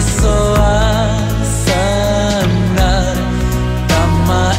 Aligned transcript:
a 0.00 1.18
sanar. 1.66 3.16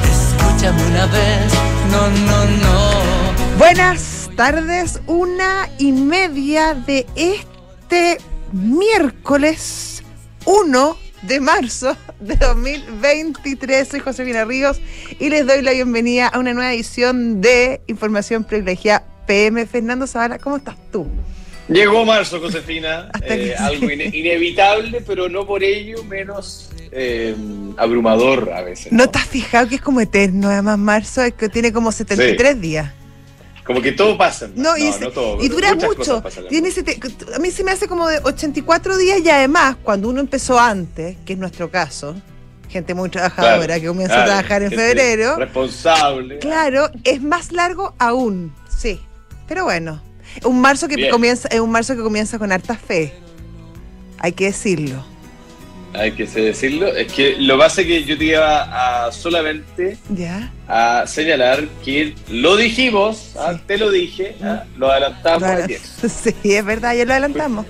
Escúchame 0.04 0.86
una 0.88 1.06
vez, 1.08 1.54
no, 1.92 2.10
no, 2.10 2.46
no. 2.46 3.58
Buenas 3.58 4.30
tardes, 4.36 5.02
una 5.08 5.68
y 5.80 5.92
media 5.94 6.76
de 6.76 7.08
este 7.16 8.20
miércoles 8.52 10.04
1 10.46 10.98
de 11.24 11.40
marzo 11.40 11.98
de 12.20 12.36
2023. 12.36 13.88
Soy 13.88 14.00
Josefina 14.00 14.46
Ríos 14.46 14.80
y 15.20 15.30
les 15.30 15.48
doy 15.48 15.64
la 15.64 15.72
bienvenida 15.72 16.28
a 16.28 16.38
una 16.38 16.54
nueva 16.54 16.72
edición 16.72 17.42
de 17.42 17.82
Información 17.88 18.44
Privilegiada 18.44 19.04
PM. 19.26 19.66
Fernando 19.66 20.06
Zavala, 20.06 20.38
¿cómo 20.38 20.58
estás 20.58 20.76
tú? 20.92 21.08
Llegó 21.72 22.06
marzo, 22.06 22.40
Josefina. 22.40 23.10
Eh, 23.24 23.56
algo 23.58 23.90
ine- 23.90 24.10
inevitable, 24.14 25.02
pero 25.06 25.30
no 25.30 25.46
por 25.46 25.64
ello 25.64 26.04
menos 26.04 26.70
eh, 26.92 27.36
abrumador 27.78 28.52
a 28.54 28.62
veces. 28.62 28.92
¿No 28.92 29.10
te 29.10 29.20
has 29.20 29.28
fijado 29.28 29.68
que 29.70 29.76
es 29.76 29.82
como 29.82 30.02
eterno? 30.02 30.50
Además, 30.50 30.78
marzo 30.78 31.24
es 31.24 31.34
que 31.34 31.48
tiene 31.50 31.72
como 31.72 31.92
73 31.92 32.60
días. 32.60 32.92
Como 33.64 33.80
que 33.82 33.92
todo 33.92 34.18
pasa. 34.18 34.50
No, 34.56 34.76
y, 34.78 34.88
ese- 34.88 35.12
todo. 35.12 35.42
y 35.42 35.48
dura 35.48 35.76
mucho. 35.76 36.22
Tiene 36.50 36.70
ese- 36.70 36.84
a 37.34 37.40
mí 37.40 37.52
se 37.52 37.64
me 37.64 37.72
hace 37.72 37.88
como 37.88 38.08
de 38.08 38.20
84 38.24 38.98
días 38.98 39.20
y 39.24 39.30
además, 39.30 39.78
cuando 39.82 40.10
uno 40.10 40.20
empezó 40.20 40.60
antes, 40.60 41.16
que 41.26 41.34
es 41.34 41.40
nuestro 41.40 41.70
caso, 41.70 42.16
gente 42.70 42.94
muy 42.94 43.10
trabajadora 43.10 43.66
Claro, 43.66 43.82
que 43.82 43.88
comienza 43.88 44.16
claro, 44.16 44.32
a 44.32 44.34
trabajar 44.36 44.64
en 44.64 44.72
febrero, 44.72 45.38
Responsable. 45.38 46.40
claro, 46.40 46.90
es 47.04 47.22
más 47.22 47.52
largo 47.52 47.94
aún, 48.00 48.54
sí. 48.76 49.00
Pero 49.48 49.64
bueno, 49.66 50.02
un 50.46 50.60
marzo 50.60 50.88
que 50.88 50.96
Bien. 50.96 51.10
comienza, 51.12 51.48
es 51.50 51.60
un 51.60 51.72
marzo 51.72 51.96
que 51.96 52.02
comienza 52.02 52.38
con 52.40 52.52
harta 52.52 52.76
fe. 52.76 53.14
Hay 54.20 54.34
que 54.34 54.46
decirlo. 54.46 55.04
Hay 55.94 56.14
que 56.14 56.26
decirlo. 56.26 56.88
Es 56.88 57.12
que 57.12 57.36
lo 57.38 57.58
base 57.58 57.86
que 57.86 58.04
yo 58.04 58.18
te 58.18 58.26
iba 58.26 59.08
a 59.08 59.12
solamente 59.12 59.98
¿Ya? 60.10 60.52
a 60.68 61.06
señalar 61.06 61.68
que 61.84 62.16
lo 62.30 62.56
dijimos, 62.56 63.34
ah, 63.38 63.60
te 63.66 63.78
lo 63.78 63.92
dije, 63.92 64.36
ah, 64.42 64.64
lo 64.78 64.90
adelantamos 64.90 65.44
ayer. 65.44 65.82
Sí, 66.10 66.34
es 66.44 66.64
verdad, 66.64 66.96
ya 66.96 67.06
lo 67.06 67.12
adelantamos. 67.12 67.66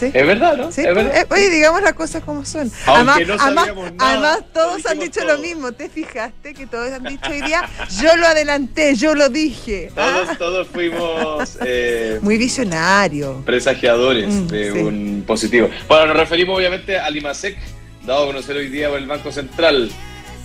Sí. 0.00 0.10
Es 0.14 0.26
verdad, 0.26 0.56
¿no? 0.56 0.72
Sí, 0.72 0.80
es 0.80 0.94
verdad. 0.94 1.14
eh, 1.16 1.26
oye, 1.30 1.50
digamos 1.50 1.82
las 1.82 1.92
cosas 1.92 2.24
como 2.24 2.44
son. 2.44 2.70
Aunque 2.86 3.26
no 3.26 3.34
además, 3.38 3.66
nada, 3.94 3.94
además, 3.98 4.38
todos 4.54 4.86
han 4.86 4.98
dicho 4.98 5.20
todo. 5.20 5.36
lo 5.36 5.38
mismo. 5.38 5.72
¿Te 5.72 5.88
fijaste 5.90 6.54
que 6.54 6.66
todos 6.66 6.90
han 6.90 7.04
dicho 7.04 7.30
hoy 7.30 7.42
día? 7.42 7.68
Yo 8.02 8.16
lo 8.16 8.26
adelanté, 8.26 8.94
yo 8.96 9.14
lo 9.14 9.28
dije. 9.28 9.90
Todos, 9.94 10.28
Ah, 10.30 10.36
todos 10.38 10.66
fuimos 10.68 11.58
eh, 11.64 12.18
muy 12.22 12.38
visionario. 12.38 13.42
presagiadores 13.44 14.28
Mm, 14.34 14.46
de 14.48 14.72
sí. 14.72 14.78
un 14.78 15.24
positivo. 15.26 15.68
Bueno, 15.88 16.06
nos 16.06 16.16
referimos 16.16 16.56
obviamente 16.56 16.98
al 16.98 17.16
IMASEC, 17.16 17.56
dado 18.06 18.24
a 18.24 18.26
conocer 18.26 18.56
hoy 18.56 18.68
día 18.68 18.88
por 18.88 18.98
el 18.98 19.06
Banco 19.06 19.30
Central, 19.32 19.90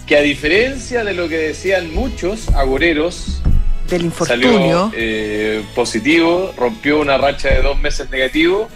que 0.05 0.17
a 0.17 0.21
diferencia 0.21 1.03
de 1.03 1.13
lo 1.13 1.29
que 1.29 1.37
decían 1.37 1.93
muchos 1.93 2.49
agoreros, 2.49 3.41
Del 3.89 4.11
salió 4.13 4.49
infortunio. 4.51 4.91
eh, 4.95 5.63
positivo, 5.73 6.53
rompió 6.57 6.99
una 6.99 7.17
racha 7.17 7.49
de 7.49 7.61
dos 7.61 7.79
meses 7.79 8.09
negativo 8.09 8.67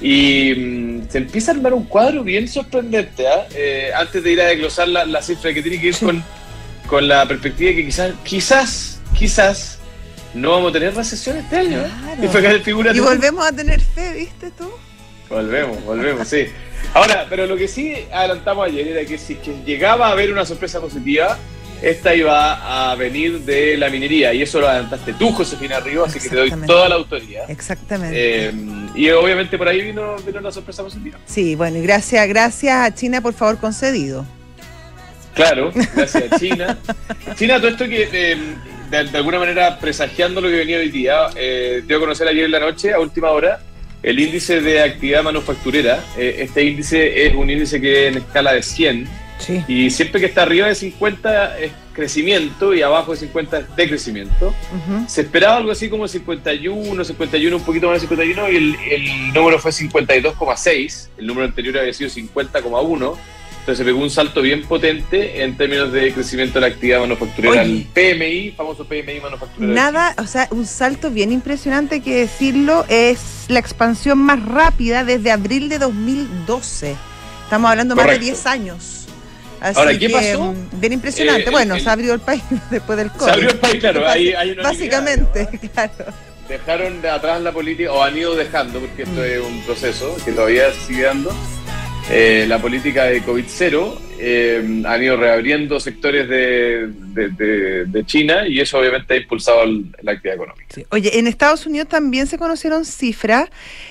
y 0.00 0.54
mm, 0.54 1.08
se 1.08 1.18
empieza 1.18 1.52
a 1.52 1.54
armar 1.54 1.74
un 1.74 1.84
cuadro 1.84 2.22
bien 2.22 2.48
sorprendente. 2.48 3.26
¿ah? 3.26 3.46
Eh, 3.54 3.90
antes 3.94 4.22
de 4.22 4.32
ir 4.32 4.40
a 4.40 4.46
desglosar 4.46 4.88
la, 4.88 5.04
la 5.04 5.22
cifra 5.22 5.52
que 5.52 5.62
tiene 5.62 5.80
que 5.80 5.88
ir 5.88 5.96
con, 6.00 6.22
con 6.86 7.08
la 7.08 7.26
perspectiva 7.26 7.70
de 7.70 7.76
que 7.76 7.84
quizás, 7.86 8.12
quizás, 8.24 9.00
quizás 9.16 9.78
no 10.34 10.52
vamos 10.52 10.70
a 10.70 10.72
tener 10.72 10.94
recesión 10.94 11.36
este 11.36 11.56
año. 11.56 11.80
¿eh? 11.80 11.90
Claro. 12.30 12.92
Y 12.94 13.00
volvemos 13.00 13.46
a 13.46 13.52
tener 13.52 13.80
fe, 13.80 14.14
¿viste 14.14 14.50
tú? 14.50 14.70
Volvemos, 15.28 15.84
volvemos, 15.84 16.26
sí. 16.26 16.46
Ahora, 16.94 17.26
pero 17.28 17.46
lo 17.46 17.56
que 17.56 17.68
sí 17.68 17.94
adelantamos 18.12 18.66
ayer 18.66 18.88
era 18.88 19.04
que 19.04 19.18
si 19.18 19.34
que 19.36 19.62
llegaba 19.64 20.08
a 20.08 20.12
haber 20.12 20.32
una 20.32 20.46
sorpresa 20.46 20.80
positiva, 20.80 21.36
esta 21.82 22.14
iba 22.14 22.90
a 22.90 22.94
venir 22.94 23.40
de 23.40 23.76
la 23.76 23.90
minería. 23.90 24.32
Y 24.32 24.42
eso 24.42 24.60
lo 24.60 24.68
adelantaste 24.68 25.12
tú, 25.14 25.32
Josefina 25.32 25.80
Río, 25.80 26.04
así 26.04 26.18
que 26.18 26.30
te 26.30 26.36
doy 26.36 26.50
toda 26.66 26.88
la 26.88 26.94
autoría. 26.96 27.44
Exactamente. 27.44 28.48
Eh, 28.48 28.52
y 28.98 29.10
obviamente 29.10 29.56
por 29.56 29.68
ahí 29.68 29.80
vino, 29.80 30.16
vino 30.26 30.40
una 30.40 30.50
sorpresa 30.50 30.82
positiva. 30.82 31.18
sí, 31.26 31.54
bueno, 31.54 31.78
y 31.78 31.82
gracias, 31.82 32.26
gracias 32.28 32.76
a 32.76 32.94
China 32.94 33.20
por 33.20 33.32
favor 33.32 33.58
concedido. 33.58 34.26
Claro, 35.34 35.70
gracias 35.94 36.32
a 36.32 36.38
China. 36.38 36.78
China, 37.36 37.58
todo 37.58 37.68
esto 37.68 37.84
que 37.86 38.08
eh, 38.12 38.36
de, 38.90 39.04
de 39.04 39.18
alguna 39.18 39.38
manera 39.38 39.78
presagiando 39.78 40.40
lo 40.40 40.48
que 40.48 40.56
venía 40.56 40.78
hoy 40.78 40.90
día, 40.90 41.28
eh, 41.36 41.82
dio 41.86 41.98
a 41.98 42.00
conocer 42.00 42.26
ayer 42.26 42.46
en 42.46 42.50
la 42.50 42.60
noche, 42.60 42.92
a 42.92 42.98
última 42.98 43.30
hora, 43.30 43.60
el 44.02 44.18
índice 44.18 44.60
de 44.60 44.82
actividad 44.82 45.22
manufacturera. 45.22 46.02
Eh, 46.16 46.38
este 46.40 46.64
índice 46.64 47.26
es 47.26 47.34
un 47.34 47.48
índice 47.50 47.80
que 47.80 48.08
en 48.08 48.18
escala 48.18 48.52
de 48.52 48.62
100 48.62 49.08
Sí. 49.38 49.64
y 49.68 49.90
siempre 49.90 50.20
que 50.20 50.26
está 50.26 50.42
arriba 50.42 50.66
de 50.66 50.74
50 50.74 51.58
es 51.60 51.72
crecimiento 51.92 52.74
y 52.74 52.82
abajo 52.82 53.12
de 53.12 53.18
50 53.18 53.58
es 53.58 53.76
decrecimiento. 53.76 54.54
Se 55.08 55.22
esperaba 55.22 55.56
algo 55.56 55.72
así 55.72 55.88
como 55.88 56.06
51, 56.06 57.04
51, 57.04 57.56
un 57.56 57.62
poquito 57.64 57.88
más 57.88 57.96
de 57.96 58.00
51 58.00 58.50
y 58.50 58.56
el, 58.56 58.76
el 58.90 59.32
número 59.32 59.58
fue 59.58 59.72
52,6. 59.72 61.08
El 61.18 61.26
número 61.26 61.46
anterior 61.46 61.78
había 61.78 61.92
sido 61.92 62.08
50,1. 62.08 63.16
Entonces 63.68 63.84
se 63.84 63.84
pegó 63.84 64.00
un 64.00 64.08
salto 64.08 64.40
bien 64.40 64.62
potente 64.62 65.42
en 65.42 65.56
términos 65.56 65.92
de 65.92 66.10
crecimiento 66.14 66.54
de 66.54 66.60
la 66.62 66.66
actividad 66.68 67.00
manufacturera. 67.00 67.62
Oye. 67.62 67.86
El 67.94 68.16
PMI, 68.16 68.52
famoso 68.52 68.86
PMI 68.86 69.20
manufacturero. 69.20 69.74
Nada, 69.74 70.14
o 70.16 70.26
sea, 70.26 70.48
un 70.52 70.64
salto 70.64 71.10
bien 71.10 71.32
impresionante 71.32 71.96
hay 71.96 72.00
que 72.00 72.14
decirlo, 72.16 72.86
es 72.88 73.44
la 73.48 73.58
expansión 73.58 74.18
más 74.18 74.42
rápida 74.42 75.04
desde 75.04 75.32
abril 75.32 75.68
de 75.68 75.78
2012. 75.78 76.96
Estamos 77.44 77.70
hablando 77.70 77.94
más 77.94 78.04
de 78.06 78.12
Correcto. 78.12 78.24
10 78.24 78.46
años. 78.46 78.97
Así 79.60 79.78
Ahora, 79.78 79.92
¿qué 79.92 79.98
que, 80.06 80.10
pasó? 80.10 80.52
mm, 80.52 80.80
Bien 80.80 80.92
impresionante. 80.92 81.48
Eh, 81.48 81.50
bueno, 81.50 81.74
el- 81.74 81.80
se 81.82 81.90
abrió 81.90 82.14
el 82.14 82.20
país 82.20 82.42
después 82.70 82.96
del 82.98 83.10
COVID. 83.10 83.24
Se 83.24 83.30
abrió 83.30 83.48
el 83.50 83.58
país, 83.58 83.74
claro. 83.80 84.08
Hay, 84.08 84.32
hay 84.32 84.50
una 84.52 84.62
Básicamente, 84.62 85.48
unidad, 85.52 85.90
claro. 85.96 86.12
Dejaron 86.48 87.02
de 87.02 87.10
atrás 87.10 87.42
la 87.42 87.52
política, 87.52 87.92
o 87.92 88.02
han 88.02 88.16
ido 88.16 88.34
dejando, 88.34 88.80
porque 88.80 89.02
esto 89.02 89.22
es 89.22 89.38
un 89.40 89.60
proceso 89.64 90.16
que 90.24 90.32
todavía 90.32 90.72
sigue 90.86 91.02
dando. 91.02 91.30
Eh, 92.10 92.46
la 92.48 92.60
política 92.60 93.04
de 93.04 93.22
COVID-0 93.22 93.98
eh, 94.20 94.82
han 94.86 95.02
ido 95.02 95.16
reabriendo 95.16 95.78
sectores 95.78 96.28
de, 96.28 96.88
China 98.06 98.46
y 98.48 98.60
eso 98.60 98.78
obviamente 98.78 99.14
ha 99.14 99.16
impulsado 99.18 99.62
el- 99.64 99.94
la 100.02 100.12
actividad 100.12 100.36
económica. 100.36 100.80
Oye, 100.90 101.18
en 101.18 101.26
Estados 101.26 101.66
Unidos 101.66 101.88
también 101.88 102.26
se 102.26 102.38
conocieron 102.38 102.84
cifras 102.84 103.50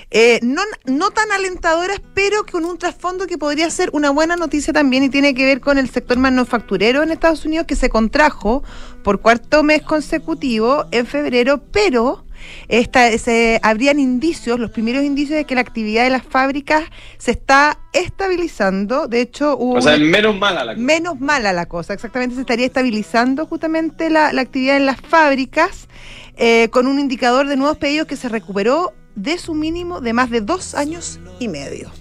eh, 0.09 0.39
no, 0.41 0.61
no 0.85 1.11
tan 1.11 1.31
alentadoras, 1.31 2.01
pero 2.13 2.45
con 2.49 2.63
un 2.65 2.77
trasfondo 2.77 3.27
que 3.27 3.37
podría 3.37 3.69
ser 3.69 3.89
una 3.91 4.09
buena 4.09 4.35
noticia 4.37 4.71
también 4.73 5.03
y 5.03 5.09
tiene 5.09 5.33
que 5.35 5.45
ver 5.45 5.59
con 5.59 5.77
el 5.77 5.89
sector 5.89 6.17
manufacturero 6.17 7.03
en 7.03 7.11
Estados 7.11 7.45
Unidos 7.45 7.67
que 7.67 7.75
se 7.75 7.89
contrajo 7.89 8.63
por 9.03 9.21
cuarto 9.21 9.63
mes 9.63 9.81
consecutivo 9.83 10.85
en 10.91 11.05
febrero, 11.05 11.61
pero 11.71 12.23
esta, 12.67 13.15
se 13.17 13.59
habrían 13.63 13.99
indicios, 13.99 14.59
los 14.59 14.71
primeros 14.71 15.03
indicios 15.03 15.37
de 15.37 15.45
que 15.45 15.55
la 15.55 15.61
actividad 15.61 16.03
de 16.03 16.09
las 16.09 16.23
fábricas 16.23 16.83
se 17.17 17.31
está 17.31 17.79
estabilizando. 17.93 19.07
De 19.07 19.21
hecho, 19.21 19.57
hubo 19.57 19.75
O 19.75 19.81
sea, 19.81 19.97
menos 19.97 20.37
mala 20.37 20.63
la 20.65 20.73
cosa. 20.73 20.85
menos 20.85 21.19
mala 21.19 21.53
la 21.53 21.65
cosa. 21.65 21.93
Exactamente, 21.93 22.35
se 22.35 22.41
estaría 22.41 22.65
estabilizando 22.65 23.45
justamente 23.45 24.09
la, 24.09 24.33
la 24.33 24.41
actividad 24.41 24.77
en 24.77 24.85
las 24.85 25.01
fábricas 25.01 25.87
eh, 26.37 26.69
con 26.69 26.87
un 26.87 26.99
indicador 26.99 27.47
de 27.47 27.57
nuevos 27.57 27.77
pedidos 27.77 28.07
que 28.07 28.15
se 28.15 28.29
recuperó 28.29 28.93
de 29.15 29.37
su 29.39 29.55
mínimo 29.55 30.01
de 30.01 30.13
más 30.13 30.29
de 30.29 30.41
dos 30.41 30.75
años 30.75 31.19
y 31.39 31.47
medio. 31.47 31.91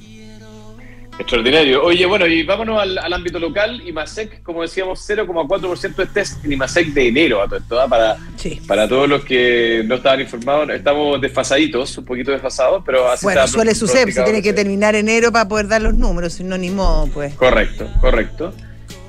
Extraordinario. 1.18 1.82
Oye, 1.82 2.04
bueno, 2.04 2.26
y 2.26 2.42
vámonos 2.42 2.78
al, 2.78 2.98
al 2.98 3.12
ámbito 3.12 3.38
local. 3.38 3.80
IMASEC, 3.88 4.42
como 4.42 4.60
decíamos, 4.60 5.08
0,4%. 5.08 6.02
Este 6.02 6.20
es 6.20 6.38
el 6.44 6.52
IMASEC 6.52 6.88
de 6.88 7.08
enero, 7.08 7.40
a 7.40 7.46
todo 7.46 7.58
esto, 7.58 7.80
¿ah? 7.80 7.88
para, 7.88 8.18
Sí. 8.36 8.60
para 8.66 8.88
todos 8.88 9.08
los 9.08 9.24
que 9.24 9.82
no 9.86 9.96
estaban 9.96 10.20
informados. 10.20 10.70
Estamos 10.70 11.20
desfasaditos, 11.20 11.96
un 11.98 12.04
poquito 12.04 12.30
desfasados, 12.30 12.82
pero 12.84 13.08
así 13.10 13.24
Bueno, 13.24 13.40
está 13.40 13.52
suele 13.52 13.74
suceder, 13.74 14.12
se 14.12 14.22
tiene 14.22 14.42
que 14.42 14.52
terminar 14.52 14.94
enero 14.94 15.32
para 15.32 15.48
poder 15.48 15.68
dar 15.68 15.82
los 15.82 15.94
números, 15.94 16.34
si 16.34 16.44
no, 16.44 16.56
ni 16.58 16.70
modo, 16.70 17.06
pues. 17.08 17.34
Correcto, 17.34 17.88
correcto. 18.00 18.52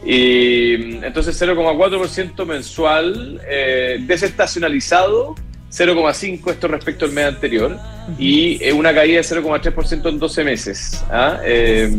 Y 0.05 0.77
mm, 0.77 1.03
entonces 1.03 1.39
0,4% 1.41 2.45
mensual, 2.45 3.41
eh, 3.47 3.97
desestacionalizado, 4.01 5.35
0,5% 5.69 6.51
esto 6.51 6.67
respecto 6.67 7.05
al 7.05 7.11
mes 7.11 7.25
anterior, 7.25 7.77
y 8.17 8.57
eh, 8.63 8.71
una 8.71 8.93
caída 8.93 9.17
de 9.17 9.23
0,3% 9.27 10.07
en 10.09 10.17
12 10.17 10.43
meses. 10.45 11.03
¿ah? 11.11 11.39
Eh, 11.43 11.91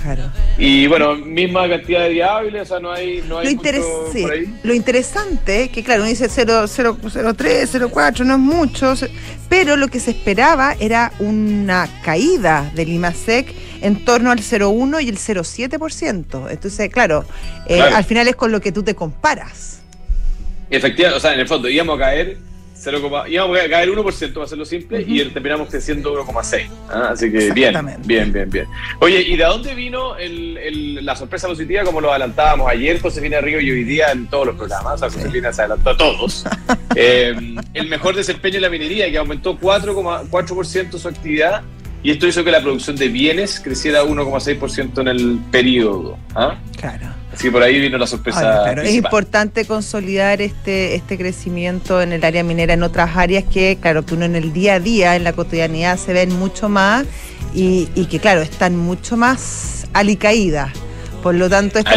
Claro. 0.00 0.22
y 0.56 0.86
bueno, 0.86 1.16
misma 1.16 1.68
cantidad 1.68 2.02
de 2.04 2.10
días 2.10 2.30
hábiles, 2.30 2.62
o 2.62 2.64
sea, 2.66 2.78
no 2.78 2.92
hay, 2.92 3.20
no 3.22 3.34
Lo, 3.34 3.38
hay 3.40 3.48
interes- 3.56 3.80
mucho 3.80 4.12
sí, 4.12 4.22
por 4.22 4.32
ahí. 4.32 4.54
lo 4.62 4.74
interesante, 4.74 5.68
que 5.70 5.82
claro, 5.82 6.02
uno 6.02 6.08
dice 6.10 6.28
0, 6.28 6.66
0, 6.68 6.98
0,3, 7.02 7.66
0,4, 7.66 8.24
no 8.24 8.34
es 8.34 8.38
mucho, 8.40 8.94
pero 9.48 9.76
lo 9.76 9.88
que 9.88 9.98
se 9.98 10.12
esperaba 10.12 10.76
era 10.78 11.12
una 11.18 11.88
caída 12.04 12.70
del 12.76 12.90
IMASEC 12.90 13.52
en 13.82 14.04
torno 14.04 14.30
al 14.30 14.38
0,1 14.38 15.00
y 15.02 15.08
el 15.08 15.18
0,7%. 15.18 16.48
Entonces, 16.48 16.90
claro, 16.92 17.24
eh, 17.66 17.76
Claro. 17.78 17.96
al 17.96 18.04
final 18.04 18.28
es 18.28 18.36
con 18.36 18.52
lo 18.52 18.60
que 18.60 18.70
tú 18.70 18.84
te 18.84 18.94
comparas. 18.94 19.80
Efectivamente, 20.70 21.16
o 21.16 21.20
sea, 21.20 21.34
en 21.34 21.40
el 21.40 21.48
fondo 21.48 21.68
íbamos 21.68 21.96
a 21.96 22.00
caer 22.00 22.38
0, 22.86 23.24
íbamos 23.26 23.58
a 23.58 23.68
caer 23.68 23.88
1% 23.88 24.32
para 24.32 24.44
hacerlo 24.44 24.64
simple 24.64 25.04
y 25.06 25.24
terminamos 25.24 25.68
creciendo 25.68 26.14
1,6. 26.24 26.68
¿ah? 26.88 27.08
Así 27.10 27.32
que 27.32 27.50
bien, 27.50 27.74
bien, 28.04 28.32
bien, 28.32 28.48
bien. 28.48 28.66
Oye, 29.00 29.22
¿y 29.22 29.36
de 29.36 29.44
dónde 29.44 29.74
vino 29.74 30.16
el, 30.16 31.04
la 31.04 31.16
sorpresa 31.16 31.48
positiva 31.48 31.82
como 31.82 32.00
lo 32.00 32.10
adelantábamos 32.10 32.70
ayer, 32.70 33.00
Josefina 33.00 33.40
Río 33.40 33.60
y 33.60 33.72
hoy 33.72 33.82
día 33.82 34.12
en 34.12 34.28
todos 34.28 34.46
los 34.46 34.56
programas? 34.56 34.94
O 34.94 34.98
sea, 34.98 35.10
Josefina 35.10 35.52
se 35.52 35.62
adelantó 35.62 35.90
a 35.90 35.96
todos. 35.96 36.44
Eh, 36.98 37.36
el 37.74 37.88
mejor 37.88 38.16
desempeño 38.16 38.56
en 38.56 38.62
la 38.62 38.70
minería, 38.70 39.10
que 39.10 39.18
aumentó 39.18 39.58
4,4% 39.58 40.96
su 40.96 41.06
actividad 41.06 41.62
y 42.02 42.10
esto 42.12 42.26
hizo 42.26 42.42
que 42.42 42.50
la 42.50 42.62
producción 42.62 42.96
de 42.96 43.08
bienes 43.08 43.60
creciera 43.60 44.02
1,6% 44.02 45.00
en 45.02 45.08
el 45.08 45.38
periodo. 45.50 46.16
¿ah? 46.34 46.56
Claro. 46.78 47.15
Así 47.36 47.44
que 47.44 47.52
por 47.52 47.62
ahí 47.62 47.78
vino 47.78 47.98
la 47.98 48.06
sorpresa. 48.06 48.72
es 48.82 48.94
importante 48.94 49.66
consolidar 49.66 50.40
este, 50.40 50.94
este 50.94 51.18
crecimiento 51.18 52.00
en 52.00 52.12
el 52.12 52.24
área 52.24 52.42
minera 52.42 52.72
en 52.72 52.82
otras 52.82 53.14
áreas 53.14 53.44
que, 53.44 53.76
claro, 53.78 54.06
que 54.06 54.14
uno 54.14 54.24
en 54.24 54.36
el 54.36 54.54
día 54.54 54.74
a 54.74 54.80
día, 54.80 55.16
en 55.16 55.24
la 55.24 55.34
cotidianidad, 55.34 55.98
se 55.98 56.14
ven 56.14 56.32
mucho 56.32 56.70
más 56.70 57.04
y, 57.54 57.86
que, 58.06 58.20
claro, 58.20 58.40
están 58.40 58.76
mucho 58.78 59.18
más 59.18 59.86
alicaídas. 59.92 60.72
Por 61.22 61.34
lo 61.34 61.50
tanto, 61.50 61.78
esta 61.78 61.94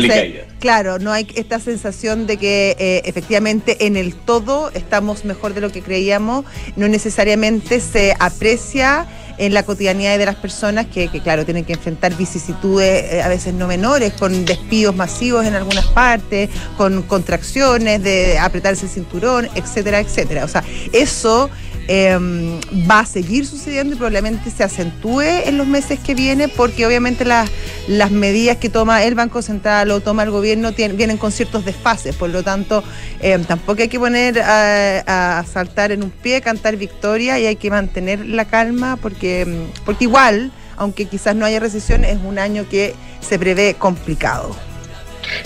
claro, 0.59 0.99
no 0.99 1.13
hay 1.13 1.25
esta 1.35 1.59
sensación 1.59 2.27
de 2.27 2.35
que 2.35 2.75
eh, 2.77 3.01
efectivamente 3.05 3.85
en 3.87 3.95
el 3.95 4.13
todo 4.13 4.71
estamos 4.73 5.23
mejor 5.23 5.53
de 5.53 5.61
lo 5.61 5.71
que 5.71 5.81
creíamos, 5.81 6.43
no 6.75 6.87
necesariamente 6.89 7.79
se 7.79 8.13
aprecia 8.19 9.07
en 9.39 9.53
la 9.53 9.63
cotidianidad 9.63 10.17
de 10.17 10.25
las 10.25 10.35
personas 10.35 10.85
que, 10.85 11.07
claro, 11.23 11.45
tienen 11.45 11.65
que 11.65 11.73
enfrentar 11.73 12.15
vicisitudes 12.15 13.13
eh, 13.13 13.21
a 13.23 13.29
veces 13.29 13.53
no 13.53 13.67
menores, 13.67 14.13
con 14.13 14.45
despidos 14.45 14.95
masivos 14.95 15.45
en 15.45 15.55
algunas 15.55 15.87
partes, 15.87 16.49
con 16.77 17.01
contracciones 17.03 18.03
de 18.03 18.37
apretarse 18.37 18.85
el 18.85 18.91
cinturón, 18.91 19.47
etcétera, 19.55 19.99
etcétera. 19.99 20.43
O 20.43 20.47
sea, 20.47 20.63
eso 20.91 21.49
Em, 21.91 22.59
va 22.87 22.99
a 22.99 23.05
seguir 23.07 23.47
sucediendo 23.47 23.95
y 23.95 23.97
probablemente 23.97 24.51
se 24.51 24.63
acentúe 24.63 25.21
en 25.21 25.57
los 25.57 25.65
meses 25.65 25.97
que 25.97 26.13
vienen 26.13 26.51
porque 26.55 26.85
obviamente 26.85 27.25
las, 27.25 27.49
las 27.87 28.11
medidas 28.11 28.57
que 28.57 28.69
toma 28.69 29.01
el 29.01 29.15
Banco 29.15 29.41
Central 29.41 29.89
o 29.89 29.99
toma 29.99 30.21
el 30.21 30.29
gobierno 30.29 30.71
vienen 30.73 31.17
con 31.17 31.31
ciertos 31.31 31.65
desfases, 31.65 32.15
por 32.15 32.29
lo 32.29 32.43
tanto 32.43 32.83
em, 33.21 33.43
tampoco 33.43 33.81
hay 33.81 33.87
que 33.87 33.97
poner 33.97 34.39
a, 34.39 35.43
saltar 35.51 35.91
en 35.91 36.03
un 36.03 36.11
pie, 36.11 36.41
cantar 36.41 36.75
victoria 36.75 37.39
y 37.39 37.47
hay 37.47 37.55
que 37.55 37.71
mantener 37.71 38.23
la 38.23 38.45
calma 38.45 38.95
porque, 38.95 39.41
em, 39.41 39.65
porque 39.83 40.03
igual, 40.03 40.51
aunque 40.77 41.05
quizás 41.05 41.35
no 41.35 41.43
haya 41.43 41.59
recesión, 41.59 42.05
es 42.05 42.19
un 42.23 42.37
año 42.37 42.69
que 42.69 42.93
se 43.19 43.39
prevé 43.39 43.73
complicado. 43.73 44.68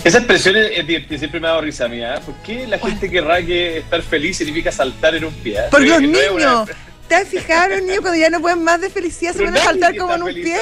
Esa 0.02 0.18
expresión 0.18 0.56
es, 0.56 0.86
siempre 1.18 1.40
me 1.40 1.46
ha 1.46 1.50
dado 1.50 1.62
risa 1.62 1.88
mía. 1.88 2.16
¿eh? 2.16 2.20
¿Por 2.24 2.34
qué 2.36 2.66
la 2.66 2.78
gente 2.78 3.10
querrá 3.10 3.42
que 3.42 3.78
estar 3.78 4.02
feliz 4.02 4.36
significa 4.36 4.72
saltar 4.72 5.14
en 5.14 5.24
un 5.24 5.34
pie? 5.34 5.58
¿eh? 5.58 5.68
Porque 5.70 5.88
los 5.88 6.02
niños. 6.02 6.68
¿Te 7.08 7.16
has 7.16 7.28
fijado 7.28 7.68
los 7.68 7.82
niños 7.82 7.98
cuando 8.00 8.18
ya 8.18 8.30
no 8.30 8.40
pueden 8.40 8.62
más 8.62 8.80
de 8.80 8.90
felicidad 8.90 9.34
se 9.34 9.44
van 9.44 9.56
a 9.56 9.62
saltar 9.62 9.96
como 9.96 10.14
en 10.14 10.22
un 10.22 10.34
pie? 10.34 10.56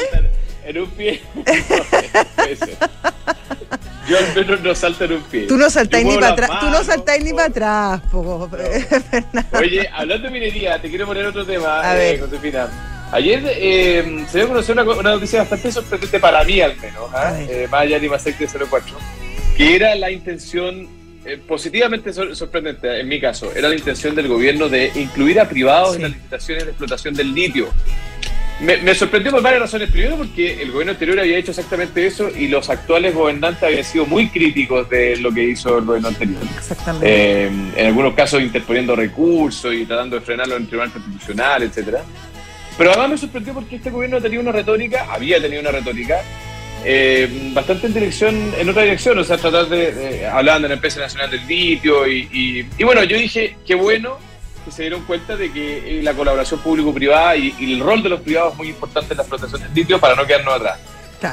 En 0.64 0.79
un 0.79 0.91
pie. 0.91 1.23
Yo 4.09 4.19
al 4.19 4.35
menos 4.35 4.61
no 4.61 4.75
salto 4.75 5.05
en 5.05 5.12
un 5.12 5.23
pie. 5.23 5.47
Tú 5.47 5.56
no 5.56 5.70
saltáis 5.70 6.05
ni 6.05 6.15
para 6.15 6.29
atrás. 6.29 6.50
Tú 6.61 6.70
no 6.70 6.82
saltáis 6.82 7.25
ni 7.25 7.32
para 7.32 7.47
atrás, 7.47 8.00
Oye, 9.53 9.88
hablando 9.93 10.25
de 10.25 10.31
minería, 10.31 10.81
te 10.81 10.88
quiero 10.88 11.06
poner 11.06 11.26
otro 11.26 11.47
tema, 11.47 11.81
a 11.81 12.03
eh, 12.03 12.19
Josefina. 12.19 12.92
Ayer 13.12 13.43
eh, 13.44 14.25
se 14.26 14.38
dio 14.38 14.47
a 14.47 14.49
conocer 14.49 14.79
una, 14.79 14.85
noticia 14.85 15.41
bastante 15.41 15.70
sorprendente 15.70 16.19
para 16.19 16.43
mí, 16.44 16.62
al 16.62 16.75
menos, 16.79 17.11
¿eh? 17.12 17.47
eh 17.50 17.69
más 17.70 17.82
allá 17.82 18.00
de 18.00 18.06
Imasec 18.06 18.37
04, 18.38 18.97
que 19.55 19.76
era 19.76 19.94
la 19.97 20.11
intención, 20.11 20.88
eh, 21.26 21.37
positivamente 21.47 22.11
sorprendente 22.11 23.00
en 23.00 23.06
mi 23.06 23.20
caso, 23.20 23.53
era 23.55 23.69
la 23.69 23.75
intención 23.75 24.14
del 24.14 24.29
gobierno 24.29 24.70
de 24.70 24.91
incluir 24.94 25.38
a 25.41 25.47
privados 25.47 25.97
en 25.97 26.03
las 26.03 26.12
licitaciones 26.12 26.64
de 26.64 26.70
explotación 26.70 27.12
del 27.12 27.35
litio. 27.35 27.69
Me, 28.61 28.94
sorprendió 28.94 29.32
por 29.32 29.43
varias 29.43 29.62
razones. 29.62 29.91
Primero, 29.91 30.17
porque 30.19 30.62
el 30.62 30.70
gobierno 30.70 30.93
anterior 30.93 31.19
había 31.19 31.37
hecho 31.37 31.50
exactamente 31.50 32.06
eso 32.06 32.31
y 32.31 32.47
los 32.47 32.70
actuales 32.70 33.12
gobernantes 33.12 33.65
habían 33.65 33.82
sido 33.82 34.06
muy 34.06 34.29
críticos 34.29 34.88
de 34.88 35.17
lo 35.17 35.32
que 35.32 35.43
hizo 35.43 35.79
el 35.79 35.85
gobierno 35.85 36.08
anterior. 36.08 36.43
Exactamente. 36.56 37.47
en 37.47 37.87
algunos 37.87 38.15
casos 38.15 38.41
interponiendo 38.41 38.94
recursos 38.94 39.75
y 39.75 39.85
tratando 39.85 40.17
de 40.17 40.23
frenarlo 40.23 40.55
en 40.55 40.62
el 40.62 40.69
Tribunal 40.69 40.93
Constitucional, 40.93 41.65
etcétera. 41.65 42.05
Pero 42.78 42.90
además 42.90 43.10
me 43.10 43.19
sorprendió 43.19 43.54
porque 43.54 43.76
este 43.76 43.90
gobierno 43.90 44.20
tenía 44.20 44.40
una 44.40 44.52
retórica, 44.52 45.06
había 45.12 45.40
tenido 45.40 45.60
una 45.60 45.70
retórica, 45.72 46.22
eh, 46.84 47.50
bastante 47.52 47.86
en 47.86 47.94
dirección, 47.94 48.54
en 48.58 48.69
otra 48.69 48.82
dirección, 48.82 49.19
o 49.19 49.24
sea, 49.24 49.36
tratar 49.36 49.69
de, 49.69 50.26
hablando 50.26 50.62
de 50.62 50.69
la 50.70 50.74
empresa 50.74 51.00
nacional 51.00 51.30
del 51.30 51.46
litio 51.46 52.08
y, 52.08 52.66
y, 52.76 52.84
bueno, 52.84 53.04
yo 53.04 53.16
dije, 53.16 53.56
qué 53.64 53.74
bueno 53.74 54.19
que 54.64 54.70
se 54.70 54.82
dieron 54.82 55.02
cuenta 55.04 55.36
de 55.36 55.52
que 55.52 55.98
eh, 55.98 56.02
la 56.02 56.14
colaboración 56.14 56.60
público-privada 56.60 57.36
y, 57.36 57.54
y, 57.58 57.74
el 57.74 57.80
rol 57.80 58.02
de 58.02 58.08
los 58.08 58.20
privados 58.20 58.52
es 58.52 58.58
muy 58.58 58.69
importante 58.69 59.12
en 59.12 59.19
la 59.19 59.22
explotación 59.22 59.62
del 59.62 59.74
litio 59.74 60.00
para 60.00 60.14
no 60.14 60.26
quedarnos 60.26 60.54
atrás. 60.54 60.80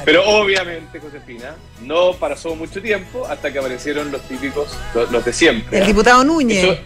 Pero 0.06 0.24
obviamente, 0.26 1.00
Josefina, 1.00 1.56
no 1.84 2.14
pasó 2.14 2.56
mucho 2.56 2.82
tiempo 2.82 3.26
hasta 3.28 3.52
que 3.52 3.60
aparecieron 3.60 4.12
los 4.12 4.22
típicos, 4.28 4.78
los, 4.94 5.26
de 5.26 5.34
siempre. 5.34 5.78
El 5.78 5.84
¿ah? 5.84 5.88
diputado 5.88 6.24
Núñez. 6.24 6.80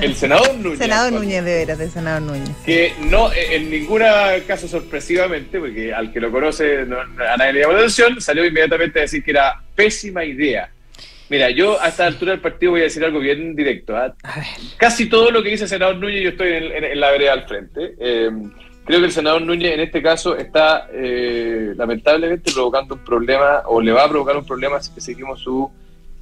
el 0.00 0.14
senador 0.16 0.54
Núñez. 0.58 0.78
senador 0.78 1.12
Núñez, 1.12 1.44
de 1.44 1.54
veras, 1.54 1.80
el 1.80 1.90
senador 1.90 2.22
Núñez. 2.22 2.50
Que 2.64 2.94
no, 3.00 3.32
en 3.32 3.70
ningún 3.70 4.02
caso 4.46 4.68
sorpresivamente, 4.68 5.58
porque 5.58 5.92
al 5.92 6.12
que 6.12 6.20
lo 6.20 6.30
conoce 6.30 6.80
a 6.80 7.36
nadie 7.36 7.52
le 7.52 7.60
llama 7.60 7.74
la 7.74 7.78
atención, 7.80 8.20
salió 8.20 8.44
inmediatamente 8.44 8.98
a 8.98 9.02
decir 9.02 9.22
que 9.22 9.32
era 9.32 9.60
pésima 9.74 10.24
idea. 10.24 10.70
Mira, 11.28 11.48
yo 11.50 11.80
a 11.80 11.88
esta 11.88 12.06
altura 12.06 12.32
del 12.32 12.40
partido 12.40 12.72
voy 12.72 12.82
a 12.82 12.84
decir 12.84 13.02
algo 13.04 13.18
bien 13.18 13.56
directo. 13.56 13.96
¿ah? 13.96 14.14
Casi 14.76 15.06
todo 15.06 15.30
lo 15.30 15.42
que 15.42 15.50
dice 15.50 15.64
el 15.64 15.70
senador 15.70 15.96
Núñez 15.96 16.22
yo 16.22 16.28
estoy 16.30 16.52
en, 16.52 17.00
la 17.00 17.10
vereda 17.10 17.32
al 17.32 17.46
frente. 17.48 17.94
Eh, 17.98 18.30
creo 18.84 19.00
que 19.00 19.06
el 19.06 19.12
senador 19.12 19.42
Núñez 19.42 19.74
en 19.74 19.80
este 19.80 20.02
caso 20.02 20.36
está 20.36 20.88
eh, 20.92 21.74
lamentablemente 21.76 22.52
provocando 22.52 22.94
un 22.94 23.04
problema 23.04 23.62
o 23.66 23.80
le 23.80 23.92
va 23.92 24.04
a 24.04 24.08
provocar 24.08 24.36
un 24.36 24.44
problema 24.44 24.80
si 24.80 25.00
seguimos 25.00 25.40
su, 25.40 25.70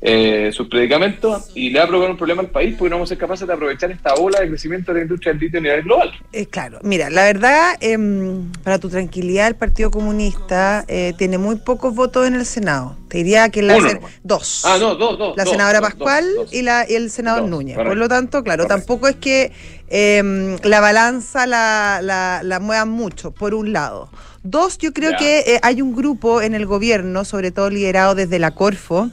eh, 0.00 0.50
sus 0.52 0.68
predicamentos 0.68 1.50
y 1.54 1.70
le 1.70 1.78
va 1.78 1.84
a 1.84 1.88
provocar 1.88 2.10
un 2.10 2.16
problema 2.16 2.42
al 2.42 2.48
país 2.48 2.74
porque 2.78 2.90
no 2.90 2.96
vamos 2.96 3.08
a 3.08 3.10
ser 3.10 3.18
capaces 3.18 3.46
de 3.46 3.52
aprovechar 3.52 3.90
esta 3.90 4.14
ola 4.14 4.40
de 4.40 4.48
crecimiento 4.48 4.92
de 4.92 4.98
la 4.98 5.02
industria 5.02 5.32
del 5.32 5.42
litio 5.42 5.58
a 5.58 5.62
nivel 5.62 5.82
global. 5.82 6.12
Eh, 6.32 6.46
claro, 6.46 6.78
mira, 6.82 7.10
la 7.10 7.24
verdad, 7.24 7.76
em, 7.80 8.50
para 8.64 8.78
tu 8.78 8.88
tranquilidad, 8.88 9.48
el 9.48 9.56
Partido 9.56 9.90
Comunista 9.90 10.84
tiene 11.16 11.38
muy 11.38 11.56
pocos 11.56 11.94
votos 11.94 12.26
en 12.26 12.34
el 12.34 12.46
Senado. 12.46 12.96
Te 13.08 13.18
diría 13.18 13.48
que 13.48 13.62
la 13.62 13.76
dos. 14.22 14.62
Ah, 14.64 14.76
no, 14.78 14.94
dos, 14.94 15.18
dos. 15.18 15.36
La 15.36 15.44
senadora 15.44 15.80
Pascual 15.80 16.24
y, 16.52 16.62
la, 16.62 16.86
y 16.88 16.94
el 16.94 17.10
senador 17.10 17.48
Núñez. 17.48 17.76
Por 17.76 17.96
lo 17.96 18.08
tanto, 18.08 18.44
claro, 18.44 18.66
tampoco 18.66 19.08
es 19.08 19.16
que 19.16 19.52
Em, 19.92 20.56
la 20.62 20.78
balanza 20.80 21.48
la, 21.48 22.00
la, 22.00 22.60
muevan 22.60 22.90
mucho, 22.90 23.32
por 23.32 23.54
un 23.54 23.72
lado. 23.72 24.08
Dos, 24.44 24.78
yo 24.78 24.92
creo 24.92 25.18
que 25.18 25.40
eh, 25.40 25.60
hay 25.62 25.82
un 25.82 25.96
grupo 25.96 26.40
en 26.40 26.54
el 26.54 26.64
gobierno, 26.64 27.24
sobre 27.24 27.50
todo 27.50 27.70
liderado 27.70 28.14
desde 28.14 28.38
la 28.38 28.52
Corfo, 28.52 29.10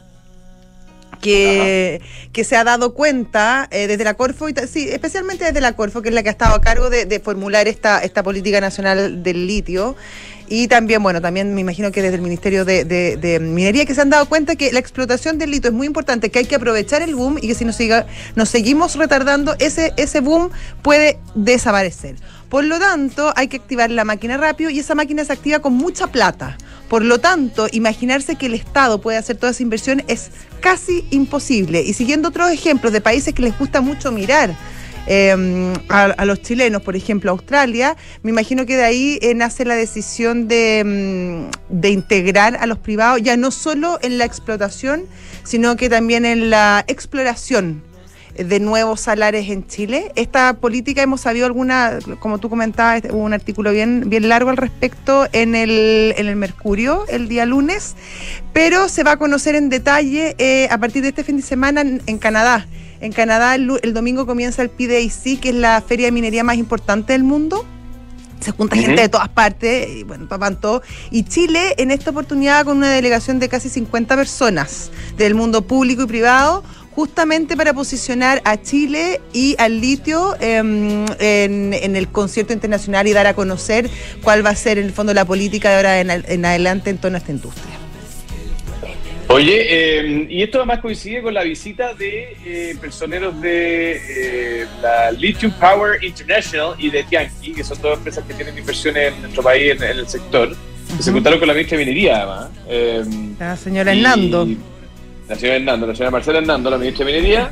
que, 1.21 2.01
que, 2.31 2.43
se 2.43 2.55
ha 2.55 2.63
dado 2.63 2.93
cuenta 2.93 3.67
eh, 3.71 3.87
desde 3.87 4.03
la 4.03 4.15
Corfo, 4.15 4.49
y 4.49 4.53
sí, 4.67 4.87
especialmente 4.89 5.45
desde 5.45 5.61
la 5.61 5.73
Corfo, 5.73 6.01
que 6.01 6.09
es 6.09 6.15
la 6.15 6.23
que 6.23 6.29
ha 6.29 6.31
estado 6.31 6.55
a 6.55 6.61
cargo 6.61 6.89
de, 6.89 7.05
de 7.05 7.19
formular 7.19 7.67
esta, 7.67 7.99
esta 7.99 8.23
política 8.23 8.61
nacional 8.61 9.23
del 9.23 9.47
litio, 9.47 9.95
y 10.49 10.67
también, 10.67 11.03
bueno, 11.03 11.21
también 11.21 11.53
me 11.53 11.61
imagino 11.61 11.91
que 11.91 12.01
desde 12.01 12.15
el 12.15 12.21
Ministerio 12.21 12.63
de, 12.63 13.39
Minería 13.41 13.85
que 13.85 13.93
se 13.93 14.01
han 14.01 14.09
dado 14.09 14.27
cuenta 14.27 14.55
que 14.55 14.71
la 14.71 14.79
explotación 14.79 15.37
del 15.37 15.51
litio 15.51 15.69
es 15.69 15.75
muy 15.75 15.87
importante, 15.87 16.29
que 16.29 16.39
hay 16.39 16.45
que 16.45 16.55
aprovechar 16.55 17.01
el 17.01 17.15
boom 17.15 17.37
y 17.41 17.47
que 17.47 17.55
si 17.55 17.65
nos, 17.65 17.75
siga, 17.75 18.05
nos 18.35 18.49
seguimos 18.49 18.95
retardando, 18.95 19.55
ese, 19.59 19.93
ese 19.97 20.21
boom 20.21 20.49
puede 20.81 21.19
desaparecer. 21.35 22.15
Por 22.49 22.63
lo 22.63 22.79
tanto, 22.79 23.33
hay 23.35 23.47
que 23.47 23.57
activar 23.57 23.91
la 23.91 24.05
máquina 24.05 24.37
rápido 24.37 24.69
y 24.69 24.79
esa 24.79 24.95
máquina 24.95 25.25
se 25.25 25.33
activa 25.33 25.59
con 25.59 25.73
mucha 25.73 26.07
plata. 26.07 26.57
Por 26.89 27.03
lo 27.03 27.19
tanto, 27.19 27.67
imaginarse 27.71 28.35
que 28.35 28.45
el 28.45 28.53
Estado 28.53 29.01
puede 29.01 29.17
hacer 29.17 29.35
toda 29.37 29.51
esa 29.51 29.63
inversión 29.63 30.03
es 30.07 30.29
casi 30.61 31.05
imposible. 31.11 31.81
Y 31.81 31.93
siguiendo 31.93 32.29
otros 32.29 32.51
ejemplos 32.51 32.93
de 32.93 33.01
países 33.01 33.33
que 33.33 33.41
les 33.41 33.57
gusta 33.57 33.81
mucho 33.81 34.11
mirar 34.11 34.55
Em, 35.09 35.73
a, 35.87 36.25
los 36.25 36.41
chilenos, 36.41 36.81
por 36.81 36.97
ejemplo, 36.97 37.31
Australia, 37.31 37.95
me 38.23 38.31
imagino 38.31 38.65
que 38.65 38.75
de 38.75 38.83
ahí 38.83 39.19
eh, 39.21 39.33
nace 39.35 39.63
la 39.63 39.75
decisión 39.75 40.49
de, 40.49 40.79
em, 40.79 41.51
de 41.69 41.91
integrar 41.91 42.57
a 42.57 42.65
los 42.65 42.77
privados, 42.77 43.21
ya 43.23 43.37
no 43.37 43.51
solo 43.51 43.99
en 44.01 44.17
la 44.17 44.25
explotación, 44.25 45.05
sino 45.43 45.77
que 45.77 45.89
también 45.89 46.25
en 46.25 46.49
la 46.49 46.83
exploración 46.87 47.83
de 48.37 48.59
nuevos 48.59 49.01
salares 49.01 49.49
en 49.49 49.67
Chile. 49.67 50.11
Esta 50.15 50.53
política 50.53 51.01
hemos 51.01 51.21
sabido 51.21 51.45
alguna, 51.45 51.99
como 52.19 52.37
tú 52.37 52.49
comentabas, 52.49 53.03
hubo 53.11 53.23
un 53.23 53.33
artículo 53.33 53.71
bien, 53.71 54.03
bien 54.07 54.29
largo 54.29 54.49
al 54.49 54.57
respecto 54.57 55.27
en 55.31 55.55
el, 55.55 56.13
en 56.17 56.27
el 56.27 56.35
Mercurio 56.35 57.05
el 57.09 57.27
día 57.27 57.45
lunes, 57.45 57.95
pero 58.53 58.89
se 58.89 59.03
va 59.03 59.13
a 59.13 59.17
conocer 59.17 59.55
en 59.55 59.69
detalle 59.69 60.35
eh, 60.37 60.67
a 60.71 60.77
partir 60.77 61.01
de 61.01 61.09
este 61.09 61.23
fin 61.23 61.37
de 61.37 61.43
semana 61.43 61.81
en 61.81 62.17
Canadá. 62.17 62.67
En 62.99 63.11
Canadá 63.11 63.55
el, 63.55 63.93
domingo 63.93 64.25
comienza 64.25 64.61
el 64.61 64.69
PDAC, 64.69 65.39
que 65.39 65.49
es 65.49 65.55
la 65.55 65.81
feria 65.81 66.07
de 66.07 66.11
minería 66.11 66.43
más 66.43 66.57
importante 66.57 67.13
del 67.13 67.23
mundo. 67.23 67.65
Se 68.39 68.51
junta 68.51 68.75
gente 68.75 69.01
de 69.01 69.09
todas 69.09 69.29
partes, 69.29 69.89
y 69.89 70.03
bueno, 70.03 70.27
papan 70.27 70.59
todo. 70.59 70.81
Y 71.11 71.23
Chile, 71.23 71.75
en 71.77 71.91
esta 71.91 72.11
oportunidad, 72.11 72.65
con 72.65 72.77
una 72.77 72.91
delegación 72.91 73.39
de 73.39 73.49
casi 73.49 73.69
50 73.69 74.15
personas 74.15 74.91
del 75.17 75.35
mundo 75.35 75.63
público 75.63 76.03
y 76.03 76.05
privado, 76.05 76.63
justamente 76.97 77.55
para 77.55 77.75
posicionar 77.75 78.41
a 78.43 78.59
Chile 78.59 79.21
y 79.31 79.55
al 79.59 79.81
litio 79.81 80.35
em, 80.39 81.05
en, 81.19 81.95
el 81.95 82.07
concierto 82.07 82.53
internacional 82.53 83.05
y 83.05 83.13
dar 83.13 83.27
a 83.27 83.35
conocer 83.35 83.87
cuál 84.23 84.43
va 84.43 84.49
a 84.49 84.55
ser 84.55 84.79
en 84.79 84.85
el 84.85 84.93
fondo 84.93 85.13
la 85.13 85.23
política 85.23 85.69
de 85.69 85.75
ahora 85.75 86.01
en, 86.01 86.43
adelante 86.43 86.89
en 86.89 86.97
torno 86.97 87.17
a 87.17 87.19
esta 87.19 87.31
industria. 87.31 87.75
Oye, 89.27 89.99
em, 89.99 90.25
y 90.27 90.41
esto 90.41 90.57
además 90.57 90.79
coincide 90.79 91.21
con 91.21 91.35
la 91.35 91.43
visita 91.43 91.93
de 91.93 92.35
eh, 92.43 92.75
personeros 92.81 93.39
de 93.41 94.01
eh, 94.63 94.65
la 94.81 95.11
Lithium 95.11 95.51
Power 95.51 96.03
International 96.03 96.73
y 96.79 96.89
de 96.89 97.03
Tianqi, 97.03 97.53
que 97.53 97.63
son 97.63 97.79
dos 97.79 97.99
empresas 97.99 98.23
que 98.25 98.33
tienen 98.33 98.57
inversiones 98.57 99.13
en 99.13 99.21
nuestro 99.21 99.43
país 99.43 99.79
en, 99.79 99.83
el 99.83 100.07
sector, 100.07 100.55
que 100.97 101.03
se 101.03 101.11
contaron 101.11 101.37
con 101.37 101.47
la 101.47 101.53
ministra 101.53 101.77
de 101.77 101.85
Minería 101.85 102.17
además. 102.17 102.49
Em, 102.67 103.35
la 103.37 103.55
señora 103.55 103.91
Hernando 103.91 104.47
la 105.27 105.35
señora 105.35 105.57
Hernando, 105.57 105.87
la 105.87 105.93
señora 105.93 106.11
Marcela 106.11 106.39
Hernando, 106.39 106.69
la 106.69 106.77
ministra 106.77 107.05
de 107.05 107.11
Minería. 107.11 107.49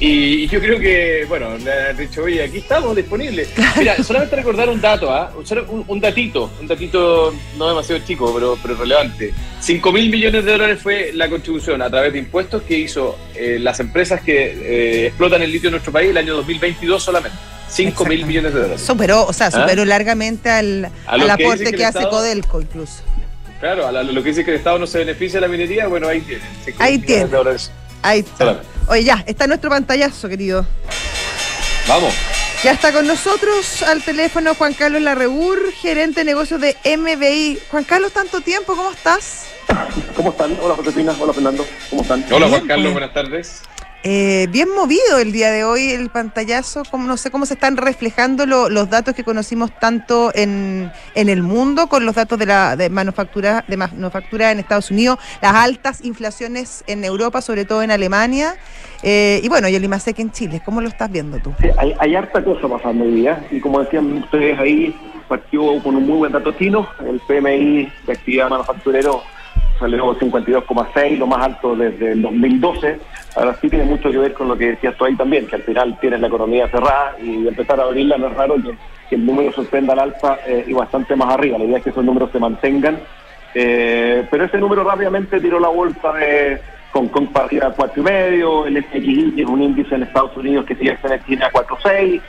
Y, 0.00 0.46
yo 0.46 0.60
creo 0.60 0.78
que, 0.78 1.24
bueno, 1.28 1.58
le 1.58 1.72
han 1.72 1.96
dicho, 1.96 2.22
oye, 2.22 2.44
aquí 2.44 2.58
estamos 2.58 2.94
disponibles. 2.94 3.48
Mira, 3.76 4.00
solamente 4.04 4.36
recordar 4.36 4.68
un 4.68 4.80
dato, 4.80 5.10
¿ah? 5.10 5.32
un, 5.88 6.00
datito, 6.00 6.52
un 6.60 6.68
datito 6.68 7.34
no 7.56 7.68
demasiado 7.68 8.04
chico, 8.04 8.32
pero, 8.32 8.56
pero 8.62 8.76
relevante. 8.76 9.34
5 9.60 9.92
mil 9.92 10.08
millones 10.08 10.44
de 10.44 10.52
dólares 10.52 10.80
fue 10.80 11.10
la 11.14 11.28
contribución 11.28 11.82
a 11.82 11.90
través 11.90 12.12
de 12.12 12.20
impuestos 12.20 12.62
que 12.62 12.78
hizo 12.78 13.18
eh, 13.34 13.58
las 13.60 13.80
empresas 13.80 14.20
que 14.20 14.52
eh, 14.52 15.06
explotan 15.08 15.42
el 15.42 15.50
litio 15.50 15.68
en 15.68 15.72
nuestro 15.72 15.92
país 15.92 16.10
el 16.10 16.16
año 16.16 16.36
2022 16.36 17.02
solamente. 17.02 17.36
5 17.68 18.04
mil 18.04 18.24
millones 18.24 18.54
de 18.54 18.60
dólares. 18.60 18.80
Superó, 18.80 19.26
o 19.26 19.32
sea, 19.32 19.48
¿Ah? 19.48 19.50
superó 19.50 19.84
largamente 19.84 20.48
al, 20.48 20.90
al 21.06 21.30
aporte 21.30 21.72
que, 21.72 21.84
hace 21.84 22.08
Codelco 22.08 22.60
incluso. 22.60 23.02
Claro, 23.60 23.86
a 23.88 23.92
lo 23.92 24.22
que 24.22 24.28
dice 24.28 24.44
que 24.44 24.52
el 24.52 24.58
Estado 24.58 24.78
no 24.78 24.86
se 24.86 24.98
beneficia 24.98 25.40
de 25.40 25.46
la 25.46 25.50
minería, 25.50 25.88
bueno, 25.88 26.06
ahí 26.06 26.20
tiene. 26.20 26.44
Ahí 26.78 26.98
tiene. 26.98 27.28
Ahí 28.02 28.20
está. 28.20 28.62
Oye, 28.86 29.04
ya, 29.04 29.24
está 29.26 29.46
nuestro 29.46 29.68
pantallazo, 29.68 30.28
querido. 30.28 30.64
Vamos. 31.88 32.14
Ya 32.62 32.72
está 32.72 32.92
con 32.92 33.06
nosotros 33.06 33.82
al 33.82 34.02
teléfono 34.02 34.54
Juan 34.54 34.74
Carlos 34.74 35.02
Larrebur, 35.02 35.72
gerente 35.72 36.20
de 36.20 36.24
negocios 36.24 36.60
de 36.60 36.76
MBI. 36.84 37.58
Juan 37.70 37.84
Carlos, 37.84 38.12
tanto 38.12 38.40
tiempo, 38.40 38.76
¿cómo 38.76 38.90
estás? 38.90 39.46
¿Cómo 40.16 40.30
están? 40.30 40.56
Hola 40.60 40.74
Josefina, 40.74 41.14
hola 41.20 41.32
Fernando, 41.32 41.66
¿cómo 41.90 42.02
están? 42.02 42.24
Hola 42.30 42.48
Juan 42.48 42.66
Carlos, 42.66 42.92
buenas 42.92 43.12
tardes. 43.12 43.62
Eh, 44.04 44.46
bien 44.50 44.68
movido 44.76 45.18
el 45.20 45.32
día 45.32 45.50
de 45.50 45.64
hoy 45.64 45.90
el 45.90 46.08
pantallazo, 46.08 46.84
como, 46.88 47.08
no 47.08 47.16
sé 47.16 47.32
cómo 47.32 47.46
se 47.46 47.54
están 47.54 47.76
reflejando 47.76 48.46
los 48.46 48.90
datos 48.90 49.12
que 49.12 49.24
conocimos 49.24 49.72
tanto 49.80 50.30
en, 50.34 50.92
en, 51.16 51.28
el 51.28 51.42
mundo 51.42 51.88
con 51.88 52.06
los 52.06 52.14
datos 52.14 52.38
de 52.38 52.46
la 52.46 52.76
de 52.76 52.90
manufactura 52.90 53.64
de 53.66 53.76
manufactura 53.76 54.52
en 54.52 54.60
Estados 54.60 54.92
Unidos, 54.92 55.18
las 55.42 55.52
altas 55.52 56.04
inflaciones 56.04 56.84
en 56.86 57.02
Europa, 57.02 57.40
sobre 57.40 57.64
todo 57.64 57.82
en 57.82 57.90
Alemania, 57.90 58.54
eh, 59.02 59.40
y 59.42 59.48
bueno, 59.48 59.68
y 59.68 59.74
el 59.74 59.82
IMASEC 59.82 60.20
en 60.20 60.30
Chile, 60.30 60.62
¿cómo 60.64 60.80
lo 60.80 60.88
estás 60.88 61.10
viendo 61.10 61.38
tú? 61.38 61.52
hay, 61.76 61.92
hay 61.98 62.14
harta 62.14 62.42
cosa 62.44 62.68
pasando 62.68 63.04
hoy 63.04 63.14
día, 63.14 63.44
y 63.50 63.58
como 63.58 63.80
decían 63.80 64.12
ustedes 64.18 64.58
ahí, 64.60 64.94
partió 65.26 65.82
con 65.82 65.96
un 65.96 66.06
muy 66.06 66.18
buen 66.18 66.32
dato 66.32 66.52
chino, 66.52 66.88
el 67.04 67.20
PMI 67.26 67.92
de 68.06 68.12
actividad 68.12 68.48
manufacturero 68.48 69.22
salió 69.78 70.18
52,6, 70.18 71.18
lo 71.18 71.26
más 71.26 71.44
alto 71.44 71.76
desde 71.76 72.12
el 72.12 72.22
2012. 72.22 73.00
Ahora 73.38 73.56
sí 73.60 73.68
tiene 73.68 73.84
mucho 73.84 74.10
que 74.10 74.18
ver 74.18 74.34
con 74.34 74.48
lo 74.48 74.58
que 74.58 74.70
decías 74.70 74.96
tú 74.96 75.04
ahí 75.04 75.14
también, 75.14 75.46
que 75.46 75.54
al 75.54 75.62
final 75.62 75.96
tienes 76.00 76.20
la 76.20 76.26
economía 76.26 76.66
cerrada 76.68 77.14
y 77.22 77.46
empezar 77.46 77.78
a 77.78 77.84
abrirla 77.84 78.18
no 78.18 78.26
es 78.26 78.34
raro 78.34 78.56
que, 78.56 78.74
el 79.14 79.24
número 79.24 79.52
sorprenda 79.52 79.92
al 79.92 80.00
alza 80.00 80.38
eh, 80.44 80.64
y 80.66 80.72
bastante 80.72 81.14
más 81.14 81.32
arriba. 81.32 81.56
La 81.56 81.64
idea 81.64 81.78
es 81.78 81.84
que 81.84 81.90
esos 81.90 82.04
números 82.04 82.30
se 82.32 82.40
mantengan. 82.40 82.98
Eh, 83.54 84.26
pero 84.28 84.44
ese 84.44 84.58
número 84.58 84.82
rápidamente 84.82 85.40
tiró 85.40 85.60
la 85.60 85.68
vuelta 85.68 86.12
de, 86.14 86.60
con, 86.90 87.08
con 87.08 87.28
partida 87.28 87.68
a 87.68 87.76
4,5, 87.76 88.66
el 88.66 88.84
FXI, 88.84 89.32
que 89.36 89.42
es 89.42 89.48
un 89.48 89.62
índice 89.62 89.94
en 89.94 90.02
Estados 90.02 90.36
Unidos 90.36 90.66
que 90.66 90.74
sigue 90.74 90.98
tiene 91.24 91.44
a 91.44 91.52
4,6. 91.52 92.20